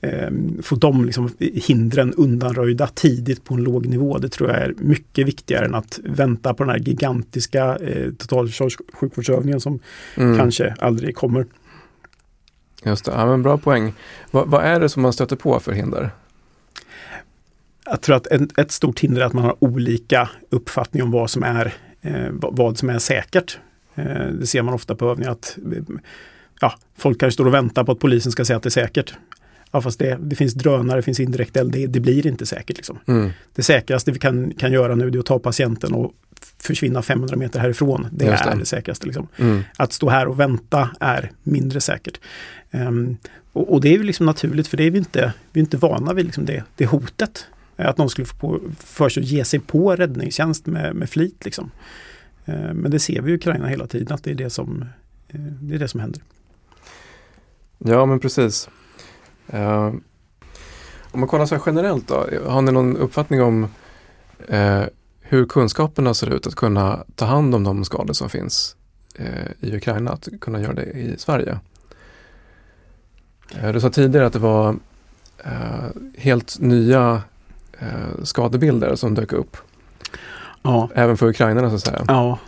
[0.00, 0.30] eh,
[0.62, 4.18] få de liksom hindren undanröjda tidigt på en låg nivå.
[4.18, 9.60] Det tror jag är mycket viktigare än att vänta på den här gigantiska eh, totalförsvarssjukvårdsövningen
[9.60, 9.78] som
[10.16, 10.38] mm.
[10.38, 11.46] kanske aldrig kommer.
[12.84, 13.94] Just det, ja, men bra poäng.
[14.30, 16.10] Va, vad är det som man stöter på för hinder?
[17.90, 21.30] Jag tror att en, ett stort hinder är att man har olika uppfattning om vad
[21.30, 23.58] som är, eh, vad som är säkert.
[23.94, 25.58] Eh, det ser man ofta på övningar att
[26.60, 29.14] ja, folk kanske står och väntar på att polisen ska säga att det är säkert.
[29.70, 32.76] Ja, fast det, det finns drönare, det finns indirekt eld, det, det blir inte säkert.
[32.76, 32.98] Liksom.
[33.06, 33.30] Mm.
[33.54, 36.12] Det säkraste vi kan, kan göra nu är att ta patienten och
[36.58, 38.06] försvinna 500 meter härifrån.
[38.12, 39.06] Det Just är det, det säkraste.
[39.06, 39.28] Liksom.
[39.36, 39.62] Mm.
[39.76, 42.20] Att stå här och vänta är mindre säkert.
[42.70, 43.16] Um,
[43.52, 45.76] och, och, det är ju liksom naturligt för det är vi inte, vi är inte
[45.76, 47.46] vana vid liksom det, det hotet.
[47.78, 51.44] Att någon skulle få för sig att ge sig på räddningstjänst med, med flit.
[51.44, 51.70] Liksom.
[52.44, 54.84] Eh, men det ser vi i Ukraina hela tiden att det är det som,
[55.28, 56.22] eh, det är det som händer.
[57.78, 58.68] Ja men precis.
[59.54, 59.94] Uh,
[61.10, 63.64] om man kollar så här generellt då, har ni någon uppfattning om
[64.52, 64.84] uh,
[65.20, 68.76] hur kunskaperna ser ut att kunna ta hand om de skador som finns
[69.20, 69.26] uh,
[69.60, 71.58] i Ukraina, att kunna göra det i Sverige?
[73.72, 74.76] du sa tidigare att det var
[76.16, 77.22] helt nya
[78.22, 79.56] skadebilder som dök upp.
[80.62, 80.90] Ja.
[80.94, 82.04] Även för ukrainarna så att säga.
[82.08, 82.38] Ja,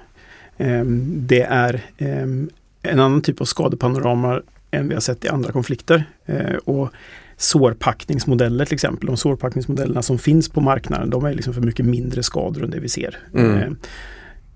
[0.58, 2.50] um, det är um,
[2.82, 4.40] en annan typ av skadepanorama
[4.70, 6.04] än vi har sett i andra konflikter.
[6.26, 6.90] Eh, och
[7.36, 12.22] sårpackningsmodeller till exempel, de sårpackningsmodellerna som finns på marknaden, de är liksom för mycket mindre
[12.22, 13.18] skador än det vi ser.
[13.34, 13.76] Mm.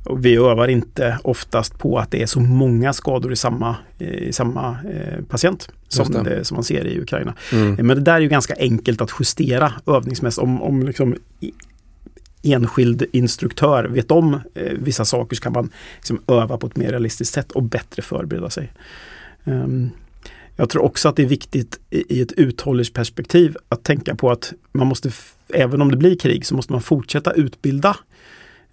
[0.06, 3.76] Eh, och vi övar inte oftast på att det är så många skador i samma,
[3.98, 6.22] i samma eh, patient som, det.
[6.22, 7.34] det, som man ser i Ukraina.
[7.52, 7.86] Mm.
[7.86, 10.42] Men det där är ju ganska enkelt att justera övningsmässigt.
[10.42, 11.14] Om, om liksom
[12.44, 16.90] enskild instruktör vet om eh, vissa saker så kan man liksom öva på ett mer
[16.90, 18.72] realistiskt sätt och bättre förbereda sig.
[19.44, 19.90] Ehm,
[20.56, 24.52] jag tror också att det är viktigt i, i ett uthållighetsperspektiv att tänka på att
[24.72, 25.10] man måste,
[25.48, 27.96] även om det blir krig, så måste man fortsätta utbilda.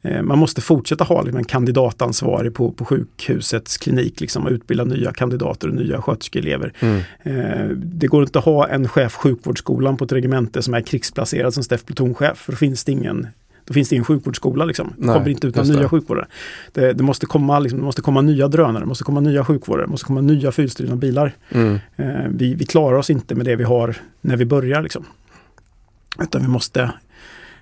[0.01, 4.83] Eh, Man måste fortsätta ha liksom en kandidatansvarig på, på sjukhusets klinik liksom, och utbilda
[4.83, 6.73] nya kandidater och nya sköterskeelever.
[6.79, 7.01] Mm.
[7.23, 11.53] Eh, Det går inte att ha en chef sjukvårdsskolan på ett regemente som är krigsplacerad
[11.53, 12.37] som Steff plutonchef.
[12.37, 13.27] För då finns det ingen,
[13.65, 14.65] då finns det ingen sjukvårdsskola.
[14.65, 14.93] Liksom.
[14.97, 15.87] Det Nej, kommer inte ut några nya det.
[15.89, 16.27] sjukvårdare.
[16.73, 19.85] Det, det, måste komma, liksom, det måste komma nya drönare, det måste komma nya sjukvårdare,
[19.85, 21.33] det måste komma nya fyrhjulsdrivna bilar.
[21.51, 21.79] Mm.
[21.95, 24.81] Eh, vi, vi klarar oss inte med det vi har när vi börjar.
[24.81, 25.05] Liksom.
[26.21, 26.91] Utan vi måste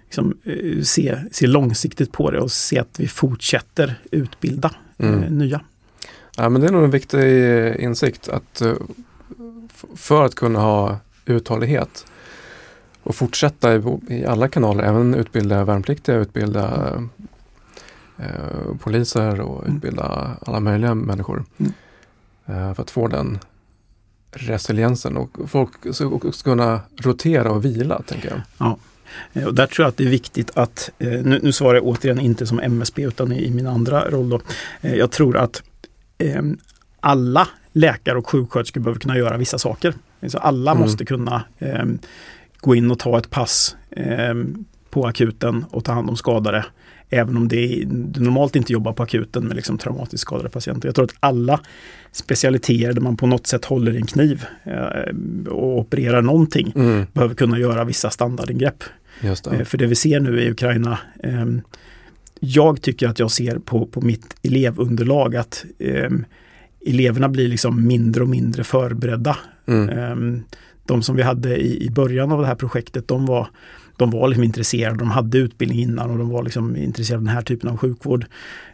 [0.10, 5.24] liksom, eh, se, se långsiktigt på det och se att vi fortsätter utbilda Mm.
[5.24, 5.62] eh, nya.
[6.38, 8.62] Ja, men det är nog en viktig eh, insikt att
[9.95, 12.06] för att kunna ha uthållighet
[13.04, 16.93] och fortsätta i, i alla kanaler, även utbilda värnpliktiga, utbilda
[18.17, 19.76] eh, poliser och Mm.
[19.78, 21.43] utbilda alla möjliga människor.
[21.58, 21.74] Mm.
[22.45, 23.39] Eh, för att få den
[24.32, 28.67] resiliensen och folk ska kunna rotera och vila, tänker jag.
[28.67, 28.76] Eh,
[29.45, 32.19] Och där tror jag att det är viktigt att, eh, nu, nu svarar jag återigen
[32.19, 34.41] inte som MSB utan i, i min andra roll då.
[34.82, 35.63] Eh, Jag tror att
[36.17, 36.41] eh,
[37.00, 39.93] alla läkare och sjuksköterskor behöver kunna göra vissa saker.
[40.28, 40.82] Så alla Mm.
[40.84, 41.86] måste kunna eh,
[42.60, 44.34] gå in och ta ett pass eh,
[44.89, 46.65] på akuten och ta hand om skadade.
[47.12, 50.88] Även om det du normalt inte jobbar på akuten med liksom traumatiskt skadade patienter.
[50.88, 51.60] Jag tror att alla
[52.12, 57.36] specialiteter där man på något sätt håller en kniv eh, och opererar någonting Mm, behöver
[57.36, 58.84] kunna göra vissa standardingrepp.
[59.22, 59.66] Just Eh, det.
[59.66, 61.62] För det vi ser nu i Ukraina, ehm,
[62.40, 66.26] jag tycker att jag ser på, på mitt elevunderlag att ehm,
[66.86, 69.38] eleverna blir liksom mindre och mindre förberedda.
[69.68, 70.44] Mm, Ehm,
[70.86, 73.48] de som vi hade i, i början av det här projektet, de var,
[73.98, 77.36] de var liksom intresserade, de hade utbildning innan och de var liksom intresserade av den
[77.36, 78.26] här typen av sjukvård.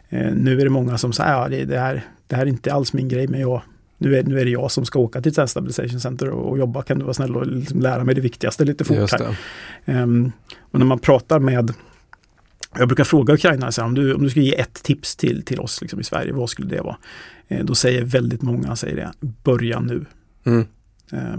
[0.08, 2.72] Eh, nu är det många som säger, ja, det, det, här, det här är inte
[2.72, 3.62] alls min grej, men jag,
[3.98, 6.58] nu, är, nu är det jag som ska åka till ett stabilization center och, och
[6.58, 9.36] jobba, kan du vara snäll och liksom lära mig det viktigaste lite fort här.
[9.84, 11.74] Ehm, och när man pratar med
[12.78, 15.60] jag brukar fråga så här, om, du, om du skulle ge ett tips till, till
[15.60, 16.96] oss liksom, i Sverige, vad skulle det vara?
[17.48, 20.04] Eh, då säger väldigt många säger det, börja nu.
[20.44, 20.66] Mm,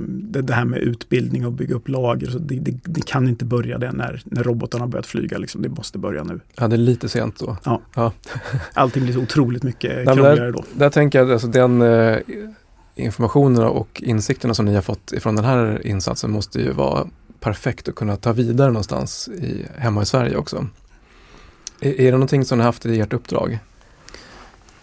[0.07, 3.45] det, det här med utbildning och bygga upp lager, så det, det, det kan inte
[3.45, 5.37] börja det när, när robotarna har börjat flyga.
[5.37, 5.61] Liksom.
[5.61, 6.39] Det måste börja nu.
[6.55, 7.57] ja, det är lite sent då.
[8.73, 10.63] Allting blir så otroligt mycket men krångligare då.
[10.73, 12.17] Där tänker jag, alltså den eh,
[12.95, 17.07] informationen och insikterna som ni har fått ifrån den här insatsen måste ju vara
[17.39, 20.67] perfekt att kunna ta vidare någonstans i, hemma i Sverige också.
[21.81, 23.59] Är, är det någonting som ni har haft i ert uppdrag?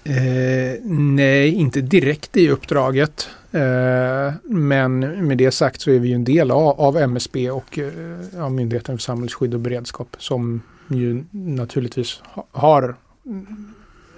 [0.05, 3.29] Eh, nej, inte direkt i uppdraget.
[3.53, 7.79] Eh, men med det sagt så är vi ju en del av, av MSB och
[7.79, 7.93] eh,
[8.35, 12.95] ja, Myndigheten för samhällsskydd och beredskap som ju naturligtvis ha, har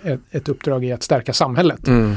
[0.03, 1.89] ett, ett uppdrag i att stärka samhället.
[1.89, 2.15] Mm.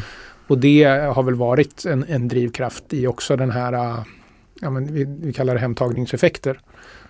[0.47, 4.03] Och det har väl varit en, en drivkraft i också den här, äh,
[4.61, 6.59] ja, men vi, vi kallar det hemtagningseffekter.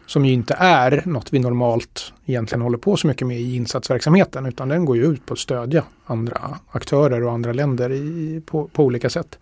[0.10, 4.46] Som ju inte är något vi normalt egentligen håller på så mycket med i insatsverksamheten
[4.46, 8.68] utan den går ju ut på att stödja andra aktörer och andra länder i, på,
[8.68, 9.40] på olika sätt.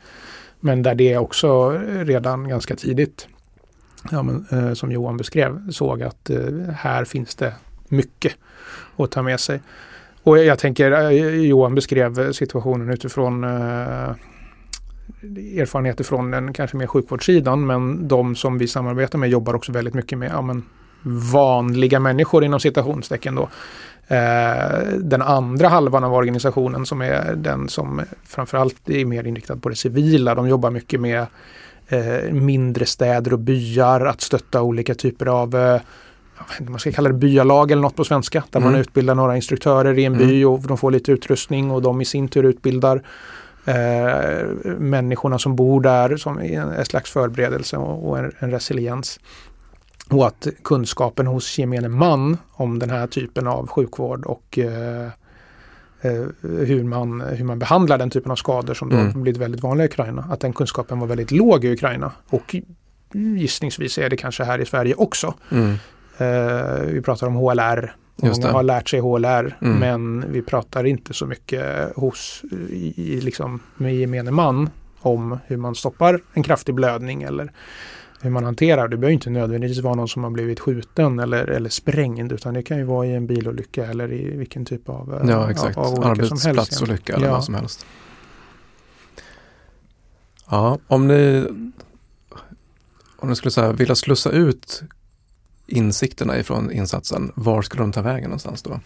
[0.60, 3.27] Men där det också redan ganska tidigt,
[4.12, 6.38] ja, men, eh, som Johan beskrev, såg att eh,
[6.75, 7.53] här finns det
[7.88, 8.34] mycket
[8.97, 9.62] att ta med sig.
[10.23, 11.12] Och jag, tänker, eh,
[11.45, 14.15] Johan beskrev situationen utifrån eh,
[15.62, 19.93] erfarenheter från den kanske mer sjukvårdssidan men de som vi samarbetar med jobbar också väldigt
[19.93, 20.63] mycket med ja, men,
[21.34, 23.49] vanliga människor inom citationstecken då.
[24.08, 29.69] Eh, den andra halvan av organisationen som är den som framförallt är mer inriktad på
[29.69, 30.36] det civila.
[30.36, 31.25] De jobbar mycket med
[31.88, 35.82] eh, mindre städer och byar, att stötta olika typer av eh,
[36.67, 38.43] man ska kalla det byalag eller något på svenska.
[38.49, 38.71] Där Mm.
[38.71, 40.27] man utbildar några instruktörer i en Mm.
[40.27, 43.01] by och de får lite utrustning och de i sin tur utbildar
[43.67, 49.19] eh, människorna som bor där som en, slags förberedelse och, och en, en resiliens.
[50.10, 55.06] Och att kunskapen hos gemene man om den här typen av sjukvård och eh,
[56.02, 59.21] eh, hur, man, hur man behandlar den typen av skador som då Mm.
[59.21, 60.27] blivit väldigt vanliga i Ukraina.
[60.31, 62.12] Att den kunskapen var väldigt låg i Ukraina.
[62.29, 62.56] Och
[63.13, 65.33] gissningsvis är det kanske här i Sverige också.
[65.52, 65.75] Mm.
[66.17, 67.96] Eh, vi pratar om HLR.
[68.21, 69.79] Många har lärt sig HLR Mm.
[69.79, 75.57] men vi pratar inte så mycket hos i, i liksom, med gemene man om hur
[75.57, 77.51] man stoppar en kraftig blödning eller
[78.21, 78.87] hur man hanterar.
[78.87, 82.63] Det behöver inte nödvändigtvis vara någon som har blivit skjuten eller, eller sprängd utan det
[82.63, 87.15] kan ju vara i en bilolycka eller i vilken typ av Ja exakt, av arbetsplatsolycka
[87.15, 87.33] eller ja.
[87.33, 87.85] vad som helst.
[90.49, 91.47] Ja, om ni,
[93.17, 94.83] om ni skulle säga, vilja slussa ut
[95.67, 98.79] insikterna ifrån insatsen, var skulle de ta vägen någonstans då?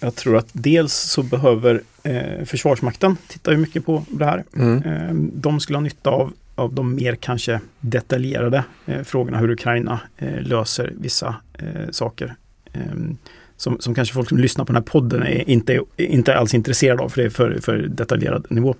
[0.00, 4.44] Jag tror att dels så behöver eh, Försvarsmakten titta ju mycket på det här.
[4.56, 4.82] Mm.
[4.82, 10.00] Eh, de skulle ha nytta av, av de mer kanske detaljerade eh, frågorna hur Ukraina
[10.16, 12.34] eh, löser vissa eh, saker.
[12.72, 13.16] Ehm,
[13.56, 17.02] som, som kanske folk som lyssnar på den här podden är inte, inte alls intresserade
[17.02, 18.74] av för det är för, för detaljerad nivå.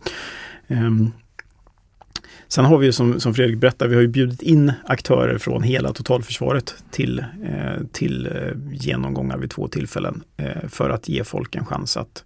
[2.54, 5.62] Sen har vi ju som, som Fredrik berättade, vi har ju bjudit in aktörer från
[5.62, 8.32] hela totalförsvaret till, eh, till eh,
[8.72, 12.24] genomgångar vid två tillfällen eh, för att ge folk en chans att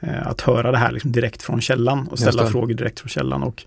[0.00, 3.42] att höra det här liksom direkt från källan och ställa frågor direkt från källan.
[3.42, 3.64] Och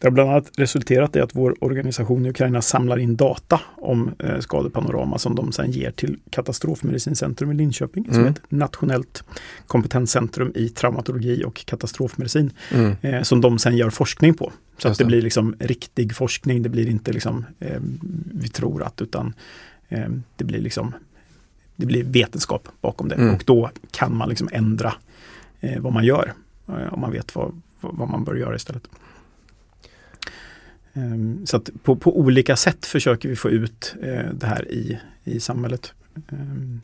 [0.00, 4.10] det har bland annat resulterat i att vår organisation i Ukraina samlar in data om
[4.18, 8.14] eh, skadepanorama som de sedan ger till Katastrofmedicincentrum i Linköping mm.
[8.14, 9.24] som är ett nationellt
[9.66, 12.96] kompetenscentrum i traumatologi och katastrofmedicin mm.
[13.02, 14.52] eh, som de sedan gör forskning på.
[14.78, 17.80] Så att det blir liksom riktig forskning, det blir inte liksom eh,
[18.34, 19.34] vi tror att utan
[19.88, 20.94] eh, det blir liksom
[21.76, 23.34] det blir vetenskap bakom det mm.
[23.34, 24.94] och då kan man liksom ändra
[25.60, 26.32] eh, vad man gör.
[26.68, 28.88] Eh, om man vet vad, vad man bör göra istället.
[30.92, 35.00] Um, så att på, på, olika sätt försöker vi få ut eh, det här i,
[35.24, 35.92] i samhället.
[36.28, 36.80] Um,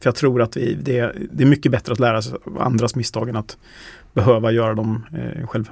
[0.00, 2.94] för jag tror att vi, det, det, är mycket bättre att lära sig av andras
[2.94, 3.56] misstag än att
[4.12, 5.70] behöva göra dem eh, själv.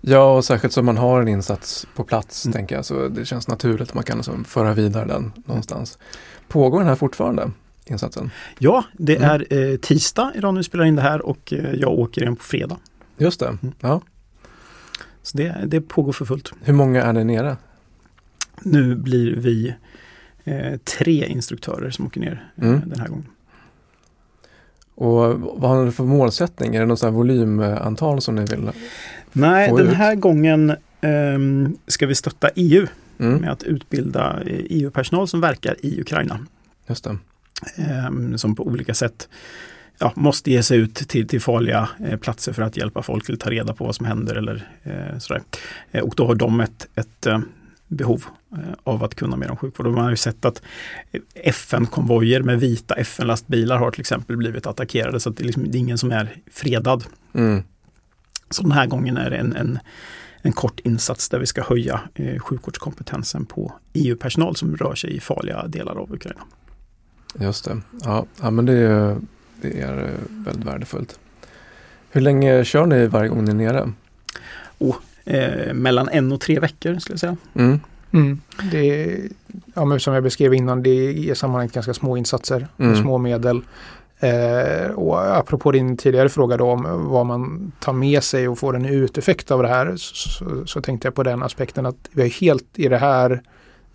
[0.00, 2.52] Ja, och särskilt som man har en insats på plats, mm.
[2.52, 5.98] tänker jag, så det känns naturligt att man kan liksom föra vidare den någonstans.
[6.48, 7.50] Pågår den här fortfarande?
[7.90, 8.30] Insatsen?
[8.58, 9.30] Ja, det mm.
[9.30, 12.36] är eh, tisdag idag när vi spelar in det här och eh, jag åker igen
[12.36, 12.76] på fredag.
[13.18, 13.72] Just det, mm.
[13.80, 14.00] ja.
[15.22, 16.52] Så det, det pågår för fullt.
[16.62, 17.56] Hur många är ni nere?
[18.62, 19.74] Nu blir vi
[20.44, 22.82] eh, tre instruktörer som åker ner eh, mm.
[22.86, 23.26] den här gången.
[24.94, 26.74] Och vad har ni för målsättning?
[26.74, 28.70] Är det något volymantal som ni vill
[29.32, 32.86] Nej, den här gången um, ska vi stötta EU
[33.18, 33.40] mm.
[33.40, 36.46] med att utbilda EU-personal eh, e som verkar i Ukraina.
[36.86, 37.18] Just det
[38.36, 39.28] som på olika sätt
[39.98, 43.40] ja, måste ge sig ut till, till farliga eh, platser för att hjälpa folk att
[43.40, 45.42] ta reda på vad som händer eller eh, sådär.
[45.90, 47.38] Eh, och då har de ett, ett eh,
[47.88, 49.86] behov eh, av att kunna mer om sjukvård.
[49.86, 50.62] Och man har ju sett att
[51.34, 55.78] FN-konvojer med vita FN-lastbilar har till exempel blivit attackerade så att det är, liksom, det
[55.78, 57.04] är ingen som är fredad.
[57.32, 57.62] Mm.
[58.50, 59.78] Så den här gången är det en, en,
[60.42, 65.20] en kort insats där vi ska höja eh, sjukvårdskompetensen på EU-personal som rör sig i
[65.20, 66.40] farliga delar av Ukraina.
[67.34, 67.80] Just det.
[68.04, 69.16] Ja, ja men det är,
[69.60, 71.18] det är eh, väldigt värdefullt.
[72.10, 73.92] Hur länge kör ni varje gång ni är nere?
[74.78, 77.36] Oh, eh, mellan en och tre veckor skulle jag säga.
[77.54, 77.80] Mm.
[78.10, 78.40] Mm.
[78.72, 79.20] Det är,
[79.74, 83.02] ja, men som jag beskrev innan, det är i sammanhanget ganska små insatser, mm.
[83.02, 83.62] små medel.
[84.20, 88.76] Eh, och apropå din tidigare fråga då om vad man tar med sig och får
[88.76, 92.22] en uteffekt av det här så, så, så tänkte jag på den aspekten att vi
[92.22, 93.42] är helt i det här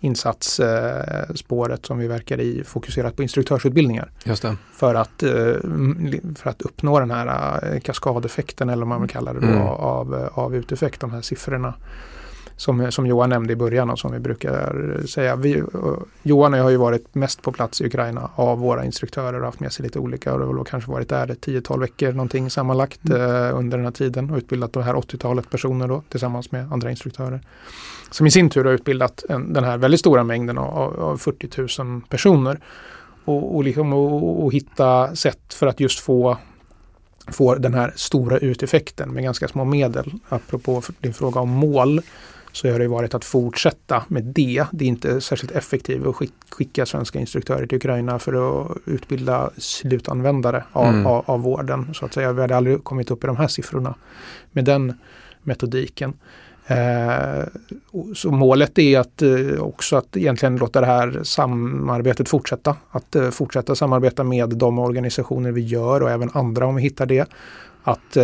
[0.04, 4.10] insatsspåret som vi verkar i fokuserat på instruktörsutbildningar.
[4.72, 5.30] För, att, eh,
[6.36, 9.62] för att uppnå den här eh, kaskadeffekten eller vad man vill kalla det då, mm.
[9.62, 11.74] av, av uteffekt, de här siffrorna.
[12.56, 15.36] Som, som Johan nämnde i början och som vi brukar säga.
[15.36, 15.62] Vi,
[16.22, 19.44] Johan och jag har ju varit mest på plats i Ukraina av våra instruktörer och
[19.44, 23.08] haft med sig lite olika och har kanske varit där ett tiotal veckor någonting sammanlagt
[23.08, 23.20] mm.
[23.20, 26.90] eh, under den här tiden och utbildat det här 80-talet personer då tillsammans med andra
[26.90, 27.40] instruktörer
[28.14, 31.82] som i sin tur har utbildat en, den här väldigt stora mängden av, av 40
[31.82, 32.60] 000 personer.
[33.24, 36.38] Och, och, liksom, och, och, hitta sätt för att just få,
[37.26, 40.12] få den här stora uteffekten med ganska små medel.
[40.28, 42.00] Apropå din fråga om mål
[42.54, 44.64] så har det varit att fortsätta med det.
[44.72, 50.64] Det är inte särskilt effektivt att skicka svenska instruktörer till Ukraina för att utbilda slutanvändare
[50.72, 51.06] av, mm.
[51.06, 51.94] av, av vården.
[51.94, 52.32] Så att säga.
[52.32, 53.94] Vi hade aldrig kommit upp i de här siffrorna
[54.52, 54.98] med den
[55.42, 56.14] metodiken.
[56.66, 57.44] Eh,
[58.14, 62.76] så målet är att eh, också att egentligen låta det här samarbetet fortsätta.
[62.90, 67.06] Att eh, fortsätta samarbeta med de organisationer vi gör och även andra om vi hittar
[67.06, 67.28] det.
[67.86, 68.16] Att,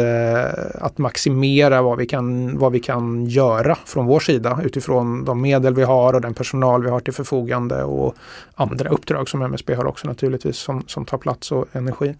[0.75, 5.75] att maximera vad vi, kan, vad vi kan göra från vår sida utifrån de medel
[5.75, 8.15] vi har och den personal vi har till förfogande och
[8.55, 12.15] andra uppdrag som MSB har också naturligtvis som, som tar plats och energi.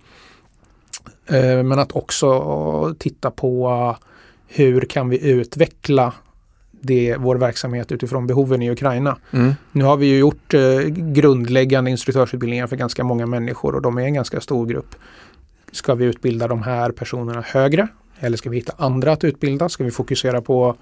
[1.65, 3.97] Men att också titta på
[4.49, 6.13] hur kan vi utveckla
[6.81, 9.17] det, vår verksamhet utifrån behoven i Ukraina.
[9.31, 9.55] Mm.
[9.73, 14.03] Nu har vi ju gjort eh, grundläggande instruktörsutbildningar för ganska många människor och de är
[14.03, 14.95] en ganska stor grupp.
[15.73, 17.89] Ska vi utbilda de här personerna högre?
[18.21, 19.69] Eller ska vi hitta andra att utbilda?
[19.69, 20.77] Ska vi fokusera på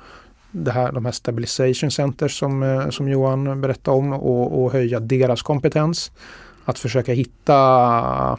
[0.50, 5.00] det här, de här stabilization centers som, eh, som Johan berättade om och, och höja
[5.00, 6.12] deras kompetens.
[6.64, 8.38] Att försöka hitta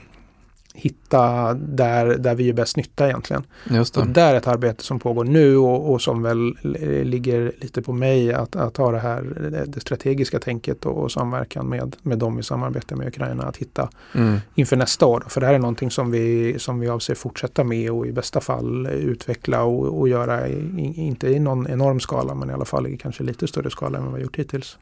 [0.79, 3.43] hitta där, där vi gör bäst nytta egentligen.
[3.69, 3.99] Just det.
[3.99, 6.57] Och där är ett arbete som pågår nu och, och som väl
[7.03, 9.21] ligger lite på mig att, att ha det här
[9.67, 13.89] det strategiska tänket och, och samverkan med, med dem i samarbete med Ukraina att hitta
[14.13, 14.37] Mm.
[14.55, 15.23] inför nästa år.
[15.27, 18.41] För det här är någonting som vi, som vi avser fortsätta med och i bästa
[18.41, 22.87] fall utveckla och, och göra, i, inte i någon enorm skala men i alla fall
[22.87, 24.77] i kanske lite större skala än vad vi har gjort hittills.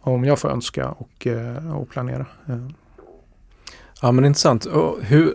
[0.00, 2.26] Om jag får önska och, eh, och planera.
[4.04, 4.64] Ja, men intressant.
[4.64, 5.34] Och hur,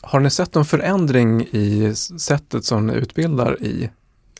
[0.00, 3.90] har ni sett någon förändring i sättet som ni utbildar i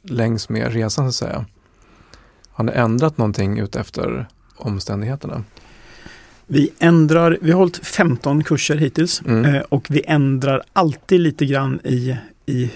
[0.03, 1.45] längs med resan så att säga?
[2.49, 4.27] Har ni ändrat någonting utefter
[4.57, 5.45] omständigheterna?
[6.47, 9.55] Vi ändrar, vi har hållit 15 kurser hittills Mm.
[9.55, 12.17] eh, och vi ändrar alltid lite grann i,
[12.47, 12.71] i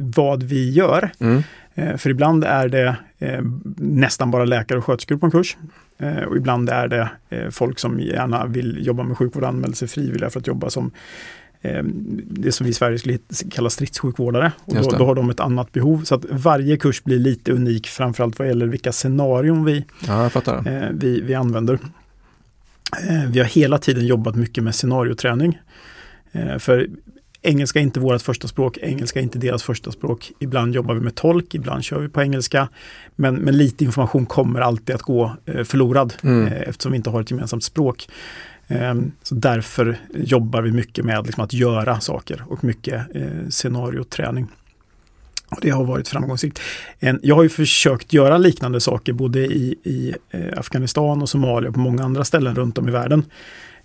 [0.00, 1.10] vad vi gör.
[1.18, 1.42] Mm.
[1.74, 3.40] Eh, för ibland är det eh,
[3.76, 5.56] nästan bara läkare och sköterskor på en kurs.
[6.02, 9.74] Eh, och ibland är det eh, folk som gärna vill jobba med sjukvård och anmäler
[9.74, 10.90] sig frivilliga för att jobba som
[11.60, 11.82] eh,
[12.30, 13.18] det som vi i Sverige skulle
[13.50, 14.52] kalla stridssjukvårdare.
[14.64, 16.04] Och då, då har de ett annat behov.
[16.04, 20.30] Så att varje kurs blir lite unik, framförallt vad gäller vilka scenarion vi, Ja,
[20.92, 21.78] vi, vi använder.
[23.28, 25.58] Vi har hela tiden jobbat mycket med scenarioträning.
[26.58, 26.88] För
[27.42, 30.32] engelska är inte vårt första språk, engelska är inte deras första språk.
[30.38, 32.68] Ibland jobbar vi med tolk, ibland kör vi på engelska.
[33.16, 36.46] Men, men lite information kommer alltid att gå eh, förlorad Mm.
[36.46, 38.08] eh, eftersom vi inte har ett gemensamt språk.
[38.66, 44.46] Eh, så därför jobbar vi mycket med liksom, att göra saker och mycket eh, scenarioträning.
[45.50, 46.60] Och det har varit framgångsrikt.
[46.98, 50.14] En, jag har ju försökt göra liknande saker både i, i
[50.56, 53.24] Afghanistan och Somalia och på många andra ställen runt om i världen.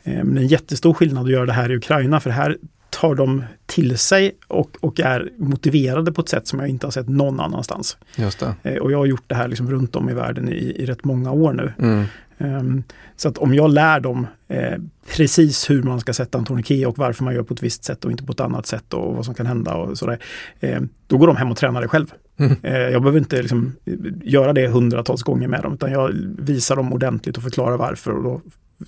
[0.03, 2.57] Eh, men det är en jättestor skillnad att göra det här i Ukraina för här
[2.89, 6.91] tar de till sig och, och är motiverade på ett sätt som jag inte har
[6.91, 7.97] sett någon annanstans.
[8.15, 8.55] Just det.
[8.63, 11.03] Eh, och jag har gjort det här liksom runt om i världen i, i rätt
[11.03, 11.73] många år nu.
[11.79, 12.05] Mm.
[12.37, 12.83] Ehm,
[13.15, 14.77] så att om jag lär dem eh,
[15.15, 18.05] precis hur man ska sätta en tourniquet och varför man gör på ett visst sätt
[18.05, 20.19] och inte på ett annat sätt och vad som kan hända och sådär.
[20.59, 22.13] Eh, då går de hem och tränar det själv.
[22.37, 22.55] Mm.
[22.63, 23.75] Eh, jag behöver inte liksom,
[24.23, 28.23] göra det hundratals gånger med dem utan jag visar dem ordentligt och förklarar varför och
[28.23, 28.41] då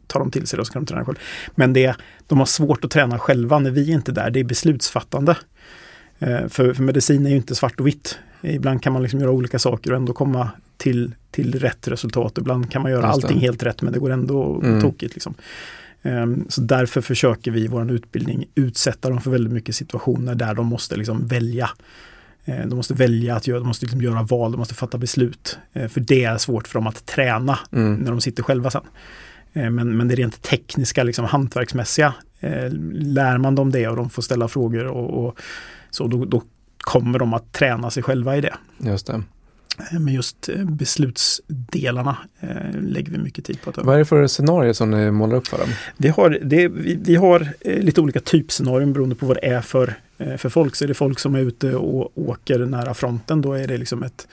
[0.08, 1.18] tar de till sig det och så kan de träna själv.
[1.56, 1.96] Men det,
[2.28, 5.38] de har svårt att träna själva när vi är inte är där, det är beslutsfattande.
[6.20, 8.20] Eh, för, för medicin är ju inte svart och vitt.
[8.42, 12.38] Ibland kan man liksom göra olika saker och ändå komma till, till rätt resultat.
[12.38, 14.82] Ibland kan man göra allting helt rätt men det går ändå Mm.
[14.82, 15.14] tokigt.
[15.14, 15.34] Liksom.
[16.02, 20.54] Ehm, Så därför försöker vi i vår utbildning utsätta dem för väldigt mycket situationer där
[20.54, 21.70] de måste liksom välja.
[22.46, 25.58] Eh, De måste välja att göra, de måste liksom göra val, de måste fatta beslut.
[25.74, 27.96] Eh, För det är svårt för dem att träna Mm.
[27.96, 28.84] när de sitter själva sen.
[29.54, 34.10] Eh, Men, men det rent tekniska, liksom hantverksmässiga, eh, lär man dem det och de
[34.10, 35.40] får ställa frågor och, och
[35.90, 36.44] så då, då
[36.78, 38.54] kommer de att träna sig själva i det.
[38.78, 39.14] Just det.
[39.92, 43.78] Eh, Men just beslutsdelarna eh, lägger vi mycket tid på att.
[43.78, 45.70] Vad är det för scenario som ni målar upp för dem?
[45.98, 47.48] Vi har, det, vi, vi har
[47.82, 49.94] lite olika typscenarion beroende på vad det är för,
[50.38, 50.76] för folk.
[50.76, 54.04] Så är det folk som är ute och åker nära fronten, då är det liksom
[54.04, 54.28] ett,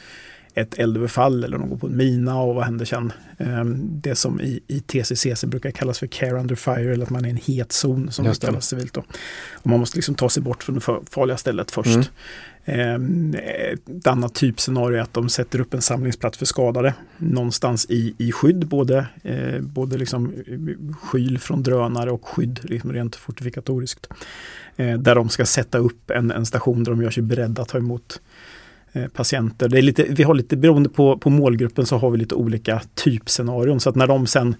[0.56, 3.12] ett eldöverfall eller de går på en mina och vad händer sen?
[3.38, 7.24] Eh, Det som i, i TCCC brukar kallas för care under fire eller att man
[7.24, 8.46] är i en het zon som det Just det.
[8.46, 8.92] kallas civilt.
[8.94, 9.04] Då.
[9.52, 10.80] Och man måste liksom ta sig bort från det
[11.10, 12.10] farliga stället först.
[12.64, 13.34] Mm.
[13.34, 18.14] Eh, Ett annat typscenario är att de sätter upp en samlingsplats för skadade någonstans i,
[18.18, 20.32] i skydd, både, eh, både liksom
[21.02, 24.08] skyl från drönare och skydd liksom rent fortifikatoriskt.
[24.76, 27.68] Eh, där de ska sätta upp en, en station där de gör sig beredda att
[27.68, 28.20] ta emot
[29.14, 29.68] patienter.
[29.68, 32.82] Det är lite, vi har lite, beroende på, på målgruppen så har vi lite olika
[32.94, 34.56] typscenarion så att när de sen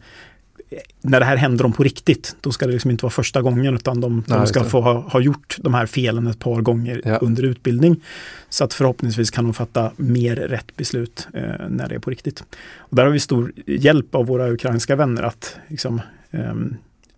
[1.03, 3.75] när det här händer dem på riktigt, då ska det liksom inte vara första gången
[3.75, 7.03] utan de, Nej, de ska få ha, ha gjort de här felen ett par gånger
[7.05, 7.19] Ja.
[7.19, 8.03] under utbildning.
[8.49, 12.45] Så att förhoppningsvis kan de fatta mer rätt beslut eh, när det är på riktigt.
[12.79, 16.77] Och där har vi stor hjälp av våra ukrainska vänner att liksom, ehm,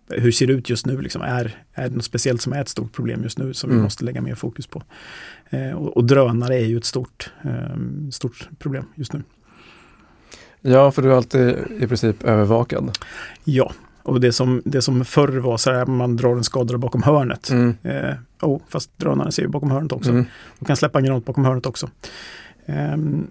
[0.09, 1.01] hur ser det ut just nu?
[1.01, 3.73] Liksom, är, är det något speciellt som är ett stort problem just nu som vi
[3.73, 3.83] Mm.
[3.83, 4.83] måste lägga mer fokus på?
[5.49, 9.23] Eh, och, och drönare är ju ett stort, ehm, stort problem just nu.
[10.61, 12.97] Ja, för du är alltid i princip övervakad.
[13.43, 13.71] Ja,
[14.03, 17.49] och det som, det som förr var så här, man drar en skadade bakom hörnet.
[17.49, 17.75] Mm.
[17.83, 20.09] Eh, oh, fast drönaren ser ju bakom hörnet också.
[20.09, 20.25] Mm.
[20.59, 21.89] Och kan släppa en granat bakom hörnet också.
[22.65, 23.27] Ehm,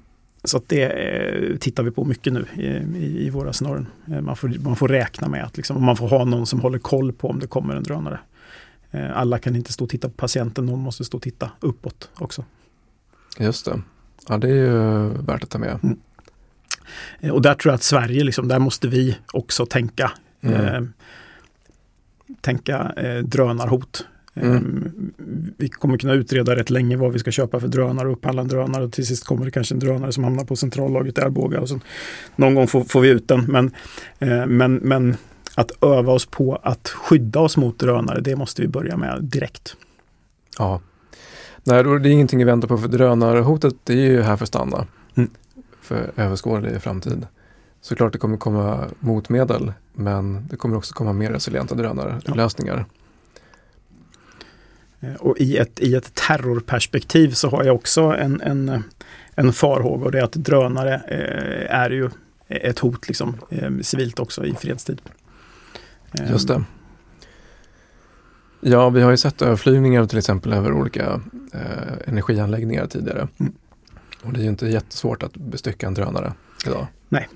[0.48, 2.66] så det eh, tittar vi på mycket nu i,
[2.98, 3.86] i, i våra scenarion.
[4.06, 6.78] Eh, man, får, man får räkna med att liksom, man får ha någon som håller
[6.78, 8.18] koll på om det kommer en drönare.
[8.90, 12.10] Eh, alla kan inte stå och titta på patienten, någon måste stå och titta uppåt
[12.18, 12.44] också.
[13.38, 13.82] Just det.
[14.28, 15.96] Ja, det är ju värt att ta med.
[17.20, 20.92] Eh, och där tror jag att Sverige, liksom, där måste vi också tänka Mm.
[22.40, 22.92] tänka
[23.24, 24.06] drönarhot.
[24.42, 24.56] Mm.
[24.56, 25.12] Um,
[25.56, 28.48] vi kommer kunna utreda rätt länge vad vi ska köpa för drönare och upphandla en
[28.48, 31.60] drönare och till sist kommer det kanske en drönare som hamnar på centrallagret i Arboga
[31.60, 31.80] och så
[32.36, 33.44] någon gång får, får vi ut den.
[33.44, 33.66] Men,
[34.22, 35.16] uh, men, men
[35.54, 39.76] att öva oss på att skydda oss mot drönare, det måste vi börja med direkt.
[40.58, 40.80] Ja.
[41.64, 44.48] Nej, det är ingenting vi väntar på för drönarhotet det är ju här för att
[44.48, 44.86] stanna.
[45.14, 45.30] Mm.
[45.80, 47.26] För överskådlig framtid.
[47.80, 52.76] Såklart det kommer komma motmedel men det kommer också komma mer resilienta drönarlösningar.
[52.88, 52.97] Ja.
[55.00, 58.84] Eh, och i ett, i ett terrorperspektiv så har jag också en, en,
[59.34, 62.10] en farhåga och det är att drönare eh, är ju
[62.48, 65.00] ett hot liksom, eh, civilt också i fredstid.
[66.30, 66.64] Just det.
[68.60, 71.20] Ja, vi har ju sett överflygningar till exempel över olika
[71.52, 73.28] eh, energianläggningar tidigare.
[73.38, 73.52] Mm.
[74.22, 76.32] Och det är ju inte jättesvårt att bestycka en drönare
[76.66, 76.86] idag.
[77.08, 77.28] Nej.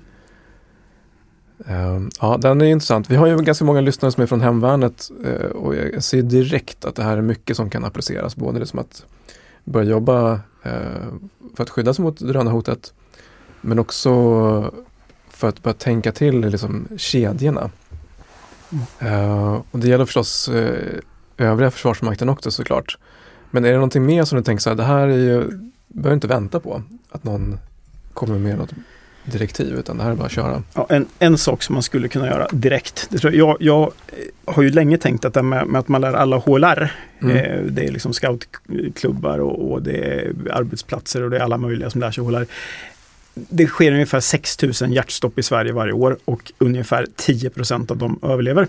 [1.67, 3.09] Ehm, ja, den är intressant.
[3.09, 6.85] Vi har ju ganska många lyssnare som är från hemvärnet uh, och jag ser direkt
[6.85, 8.35] att det här är mycket som kan appliceras.
[8.35, 9.05] Både det som att
[9.63, 10.39] börja jobba uh,
[11.55, 12.93] för att skydda sig mot drönarhotet
[13.61, 14.09] men också
[15.29, 17.71] för att börja tänka till liksom, kedjorna.
[18.99, 19.61] Mm.
[19.71, 20.99] och det gäller förstås eh,
[21.37, 22.97] övriga försvarsmakten också såklart.
[23.51, 26.13] Men är det någonting mer som du tänker så här, det här är ju, behöver
[26.13, 26.81] inte vänta på
[27.11, 27.59] att någon
[28.13, 28.73] kommer med något
[29.25, 30.63] direktiv utan det här är bara att köra.
[30.73, 33.07] Ja, en, en sak som man skulle kunna göra direkt.
[33.09, 33.91] Det tror jag, jag, jag
[34.45, 36.91] har ju länge tänkt att det med, med att man lär alla HLR.
[37.21, 37.37] Mm.
[37.37, 41.89] Eh, det är liksom scoutklubbar och, och, det är arbetsplatser och det är alla möjliga
[41.89, 42.45] som lär sig HLR.
[43.33, 48.67] Det sker ungefär 6000 hjärtstopp i Sverige varje år och ungefär 10% av dem överlever.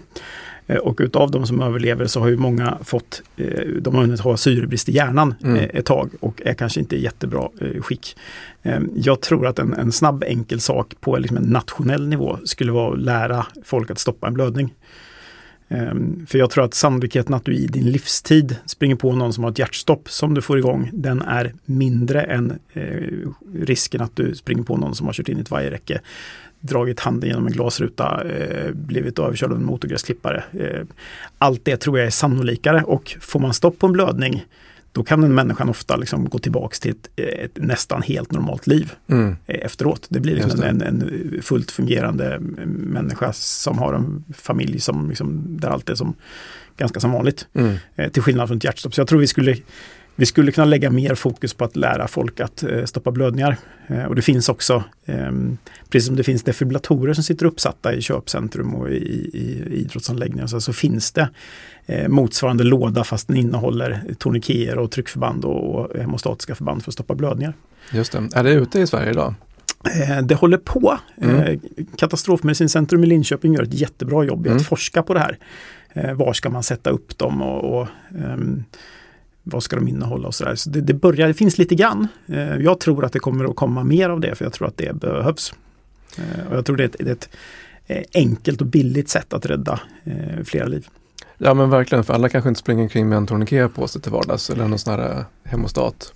[0.66, 4.20] Eh, och utav de som överlever så har ju många fått, eh, de har hunnit
[4.20, 5.56] ha syrebrist i hjärnan mm.
[5.56, 7.48] Eh, ett tag och är kanske inte i jättebra
[7.80, 8.16] skick.
[8.94, 12.92] Jag tror att en, en snabb enkel sak på liksom en nationell nivå skulle vara
[12.92, 14.74] att lära folk att stoppa en blödning.
[16.26, 19.50] För jag tror att sannolikheten att du i din livstid springer på någon som har
[19.50, 22.58] ett hjärtstopp som du får igång, den är mindre än
[23.54, 26.00] risken att du springer på någon som har kört in i ett vajerräcke
[26.68, 30.44] dragit handen genom en glasruta, eh, blivit överkörd av en motorgräsklippare.
[30.52, 30.86] Eh,
[31.38, 34.44] allt det tror jag är sannolikare och får man stopp på en blödning
[34.94, 38.92] då kan en människan ofta liksom gå tillbaks till ett, ett nästan helt normalt liv
[39.06, 39.36] mm.
[39.46, 40.06] Eh, efteråt.
[40.08, 45.68] Det blir liksom en, en, fullt fungerande människa som har en familj som liksom, där
[45.68, 46.14] allt är som
[46.76, 47.46] ganska som vanligt.
[47.54, 47.76] Mm.
[47.94, 48.94] Eh, till skillnad från ett hjärtstopp.
[48.94, 49.56] Så jag tror vi skulle
[50.16, 53.56] vi skulle kunna lägga mer fokus på att lära folk att eh, stoppa blödningar.
[53.86, 55.32] Eh, och det finns också, eh,
[55.88, 60.46] precis som det finns defibrillatorer som sitter uppsatta i köpcentrum och i, i, i idrottsanläggningar,
[60.46, 61.28] så, så finns det
[61.86, 66.94] eh, motsvarande låda fast den innehåller tourniqueter och tryckförband och, och hemostatiska förband för att
[66.94, 67.54] stoppa blödningar.
[67.92, 68.28] Just det.
[68.34, 69.34] Är det ute i Sverige idag?
[70.22, 70.98] Det håller på.
[71.22, 71.60] Mm.
[71.96, 74.60] Katastrofmedicincentrum i Linköping gör ett jättebra jobb i mm.
[74.60, 75.38] att forska på det här.
[76.14, 78.64] Var ska man sätta upp dem och, och um,
[79.44, 80.54] vad ska de innehålla och sådär.
[80.54, 82.08] Så det, det, börjar, det finns lite grann.
[82.26, 84.76] Eh, jag tror att det kommer att komma mer av det för jag tror att
[84.76, 85.54] det behövs.
[86.18, 87.28] Eh, och jag tror det är ett, det är ett
[87.86, 89.80] eh, enkelt och billigt sätt att rädda
[90.44, 90.88] flera liv.
[91.38, 94.12] Ja men verkligen, för alla kanske inte springer omkring med en tourniquet på sig till
[94.12, 96.12] vardags eller någon sån här hemostat.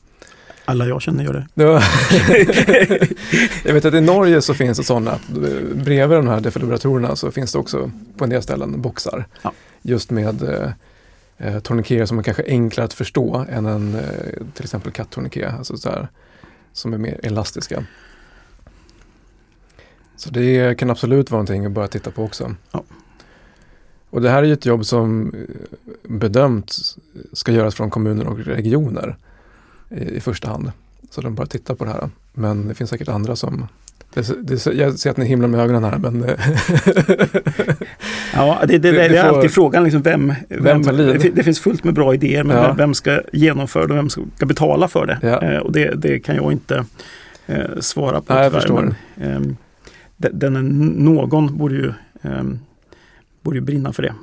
[0.65, 1.55] Alla jag känner gör det.
[3.65, 5.19] jag vet att i Norge så finns det sådana,
[5.75, 9.27] bredvid de här defibrillatorerna så finns det också på en del ställen boxar.
[9.43, 9.53] Ja.
[9.83, 10.43] Just med
[11.39, 14.03] eh, tourniqueter som är kanske enklare att förstå än en eh,
[14.55, 16.09] till exempel katttourniquet, alltså så här,
[16.73, 17.85] som är mer elastiska.
[20.17, 22.55] Så det kan absolut vara någonting att börja titta på också.
[22.73, 22.83] Ja.
[24.11, 26.79] Och det här är ju ett jobb som eh, bedömt
[27.33, 29.17] ska göras från kommuner och regioner
[29.91, 30.73] i, i första hand.
[31.11, 32.11] Så de börjar titta på det här.
[32.33, 33.69] Men det finns säkert andra som
[34.23, 36.27] det, det, jag ser att ni himlar med ögonen här men...
[38.35, 40.97] ja, det, det, det, är alltid frågan liksom vem, vem, vem
[41.35, 42.73] det, finns fullt med bra idéer men ja.
[42.73, 45.19] vem ska genomföra det och vem ska betala för det?
[45.23, 45.43] Ja.
[45.43, 46.85] Eh, och det, det kan jag inte
[47.47, 48.35] eh, svara på.
[48.35, 48.95] Nej, jag förstår.
[49.15, 49.53] Men, eh,
[50.17, 50.63] den, är,
[51.03, 51.93] någon borde ju,
[52.23, 52.45] eh,
[53.43, 54.15] borde ju brinna för det.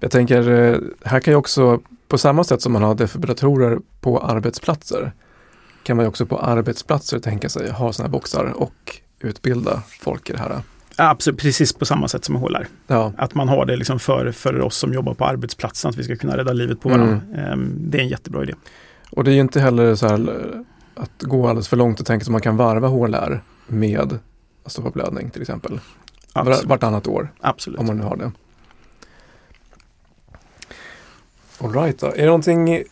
[0.00, 4.18] Jag tänker, eh, här kan ju också på samma sätt som man har defibrillatorer på
[4.18, 5.12] arbetsplatser
[5.82, 10.32] kan man också på arbetsplatser tänka sig ha sådana här boxar och utbilda folk i
[10.32, 10.62] det här.
[10.96, 12.66] Absolut, precis på samma sätt som med HLR.
[12.86, 13.12] Ja.
[13.18, 16.16] Att man har det liksom för, för oss som jobbar på arbetsplatsen, att vi ska
[16.16, 17.20] kunna rädda livet på varandra.
[17.34, 17.74] Mm.
[17.78, 18.54] Det är en jättebra idé.
[19.10, 20.50] Och det är ju inte heller så här
[20.94, 24.18] att gå alldeles för långt och tänka att man kan varva HLR med
[24.64, 25.80] att stoppa blödning till exempel.
[26.32, 26.64] Absolut.
[26.64, 27.32] Vartannat år.
[27.40, 27.80] Absolut.
[27.80, 28.32] Om man nu har det.
[31.58, 32.06] Alright då.
[32.06, 32.84] Är det någonting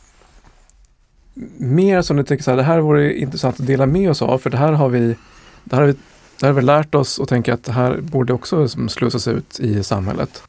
[1.58, 4.38] mer som du tycker så här, det här vore intressant att dela med oss av
[4.38, 5.16] för det här har vi
[5.64, 5.94] det här har vi,
[6.40, 9.82] det har vi lärt oss och tänker att det här borde också slussas ut i
[9.82, 10.42] samhället.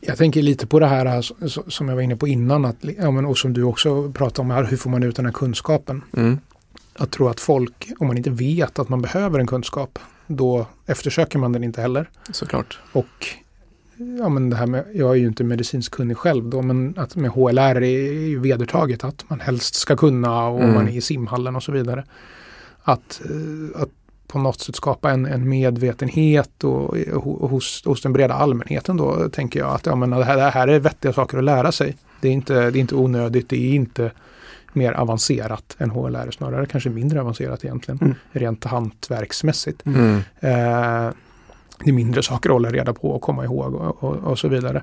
[0.00, 1.34] Jag tänker lite på det här alltså,
[1.68, 4.50] som jag var inne på innan att, ja, men, och som du också pratade om
[4.50, 6.02] här, hur får man ut den här kunskapen?
[6.16, 6.38] Mm.
[6.98, 11.38] Jag tror att folk, om man inte vet att man behöver en kunskap, då eftersöker
[11.38, 12.10] man den inte heller.
[12.32, 12.78] Såklart.
[12.92, 13.26] Och
[14.18, 17.16] ja, men det här med, jag är ju inte medicinsk kunnig själv då, men att
[17.16, 20.74] med HLR är ju vedertaget att man helst ska kunna och Mm.
[20.74, 22.04] man är i simhallen och så vidare.
[22.82, 23.88] Att, eh, att
[24.32, 29.28] på något sätt skapa en, en medvetenhet och, och hos, hos den breda allmänheten då
[29.28, 31.96] tänker jag att ja, men det, här, det här är vettiga saker att lära sig.
[32.20, 34.10] Det är inte, det är inte onödigt, det är inte
[34.72, 38.14] mer avancerat än HLR, snarare kanske mindre avancerat egentligen, Mm.
[38.32, 39.86] rent hantverksmässigt.
[39.86, 40.16] Mm.
[40.40, 41.12] Eh,
[41.84, 44.48] det är mindre saker att hålla reda på och komma ihåg och, och, och så
[44.48, 44.82] vidare.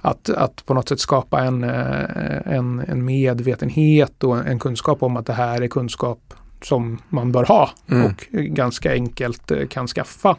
[0.00, 5.16] Att, att på något sätt skapa en, eh, en, en medvetenhet och en kunskap om
[5.16, 8.06] att det här är kunskap som man bör ha Mm.
[8.06, 10.36] och ganska enkelt eh, kan skaffa.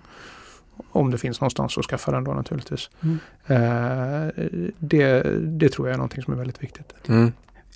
[0.92, 2.90] Om det finns någonstans att skaffa den då naturligtvis.
[3.02, 3.20] Mm.
[3.48, 4.30] Eh,
[4.80, 6.94] det, det tror jag är någonting som är väldigt viktigt.
[7.08, 7.32] Mm.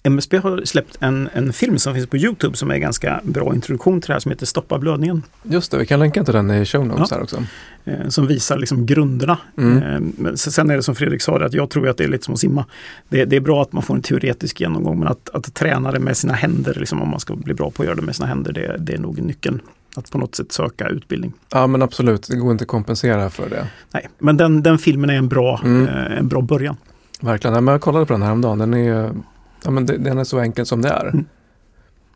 [0.06, 4.02] MSB har släppt en, en film som finns på Youtube som är ganska bra introduktion
[4.02, 5.24] till det här som heter Stoppa blödningen.
[5.44, 7.44] Just det, vi kan länka till den i show notes här också.
[7.86, 9.38] Eh, som visar liksom grunderna.
[9.58, 10.14] Mm.
[10.26, 12.26] Eh, sen är det som Fredrik sa, det, att jag tror att det är lite
[12.26, 12.66] som att simma.
[13.10, 16.00] Det, det är bra att man får en teoretisk genomgång men att, att träna det
[16.00, 18.28] med sina händer, liksom, om man ska bli bra på att göra det med sina
[18.28, 19.60] händer, det, det är nog nyckeln.
[19.98, 21.34] Att på något sätt söka utbildning.
[21.54, 23.68] Ja men absolut, det går inte att kompensera för det.
[23.94, 25.88] Nej, men den, den filmen är en bra, Mm.
[25.88, 26.78] eh, en bra början.
[27.22, 28.58] Verkligen, men jag kollade på den här om dagen.
[28.60, 29.12] Den är,
[29.66, 31.06] ja, men det- den är så enkel som det är.
[31.08, 31.26] Mm.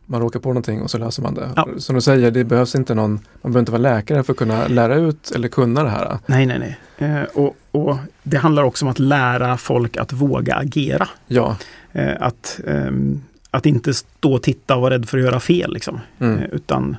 [0.06, 1.48] Man råkar på någonting och så löser man det.
[1.56, 1.68] Ja.
[1.78, 4.66] Som du säger, det behövs inte någon, man behöver inte vara läkare för att kunna
[4.68, 6.18] lära ut eller kunna det här.
[6.26, 6.58] Nej, nej,
[6.98, 7.10] nej.
[7.10, 11.08] Eh, och, och det handlar också om att lära folk att våga agera.
[11.26, 11.56] Ja,
[11.92, 15.72] Eh, att, ehm, att inte stå och titta och vara rädd för att göra fel.
[15.72, 16.00] Liksom.
[16.18, 16.38] mm.
[16.38, 16.96] Eh, utan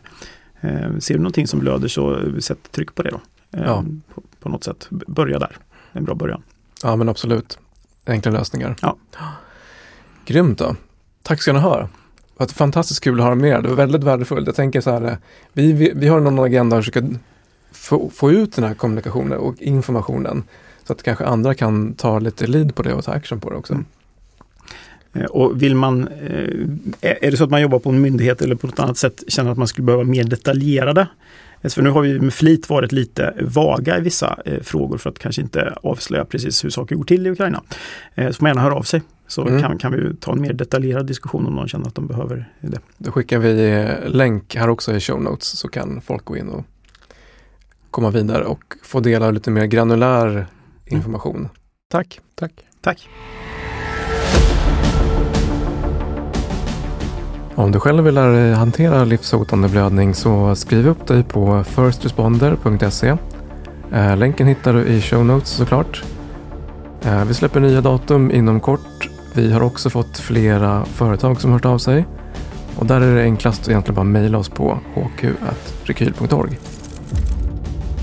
[0.61, 3.21] eh, ser du någonting som blöder så sätt tryck på det då.
[3.57, 3.83] Eh, Ja.
[4.15, 4.87] på, på något sätt.
[5.07, 5.57] Börja där.
[5.91, 6.43] En bra början.
[6.83, 7.59] ja men absolut.
[8.05, 8.75] Enkla lösningar.
[8.81, 8.97] Ja.
[10.25, 10.75] Grymt då.
[11.23, 11.79] Tack ska ni ha.
[11.79, 11.87] Det
[12.37, 13.63] var fantastiskt kul att ha er med.
[13.63, 14.47] Det var väldigt värdefullt.
[14.47, 15.17] Jag tänker så här,
[15.53, 17.07] vi, vi, vi har någon agenda att försöka
[17.71, 20.43] få, få ut den här kommunikationen och informationen.
[20.83, 23.55] Så att kanske andra kan ta lite lead på det och ta action på det
[23.55, 23.73] också.
[23.73, 23.85] Mm.
[25.13, 26.47] Eh, och vill man, eh,
[27.01, 29.51] är det så att man jobbar på en myndighet eller på något annat sätt känner
[29.51, 31.07] att man skulle behöva mer detaljerade
[31.61, 35.19] eh, för nu har vi med flit varit lite vaga i vissa frågor för att
[35.19, 37.61] kanske inte avslöja precis hur saker går till i Ukraina.
[38.15, 39.01] Så får man gärna höra av sig.
[39.31, 39.61] Så Mm.
[39.61, 42.79] kan, kan vi ta en mer detaljerad diskussion om någon känner att de behöver det.
[42.97, 46.63] Då skickar vi länk här också i show notes så kan folk gå in och
[47.91, 50.45] komma vidare och få del av lite mer granulär
[50.85, 51.49] information.
[51.91, 52.19] Tack!
[52.35, 52.51] Tack.
[52.81, 53.09] Tack!
[57.55, 63.17] Om du själv vill lära dig hantera livshotande blödning så skriv upp dig på firstresponder.se.
[63.93, 66.03] Eh, Länken hittar du i show notes såklart.
[67.03, 69.09] Eh, Vi släpper nya datum inom kort.
[69.33, 72.05] Vi har också fått flera företag som hört av sig.
[72.75, 76.59] Och där är det enklast att egentligen bara mejla oss på hq.rekyl.org.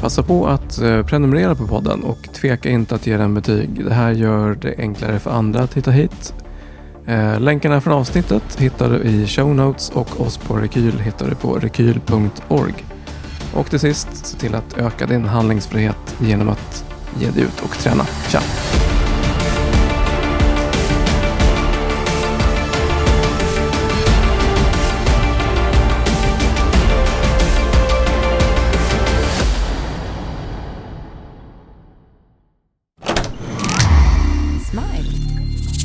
[0.00, 3.84] Passa på att eh, prenumerera på podden och tveka inte att ge den betyg.
[3.84, 6.34] Det här gör det enklare för andra att hitta hit.
[7.06, 11.34] Eh, länkarna från avsnittet hittar du i show notes och oss på Rekyl hittar du
[11.34, 12.74] på rekyl.org.
[13.54, 16.84] Och till sist, se till att öka din handlingsfrihet genom att
[17.20, 18.04] ge dig ut och träna.
[18.28, 18.40] Tja!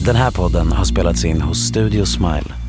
[0.06, 2.62] Den här podden har spelats in hos Studio Smile.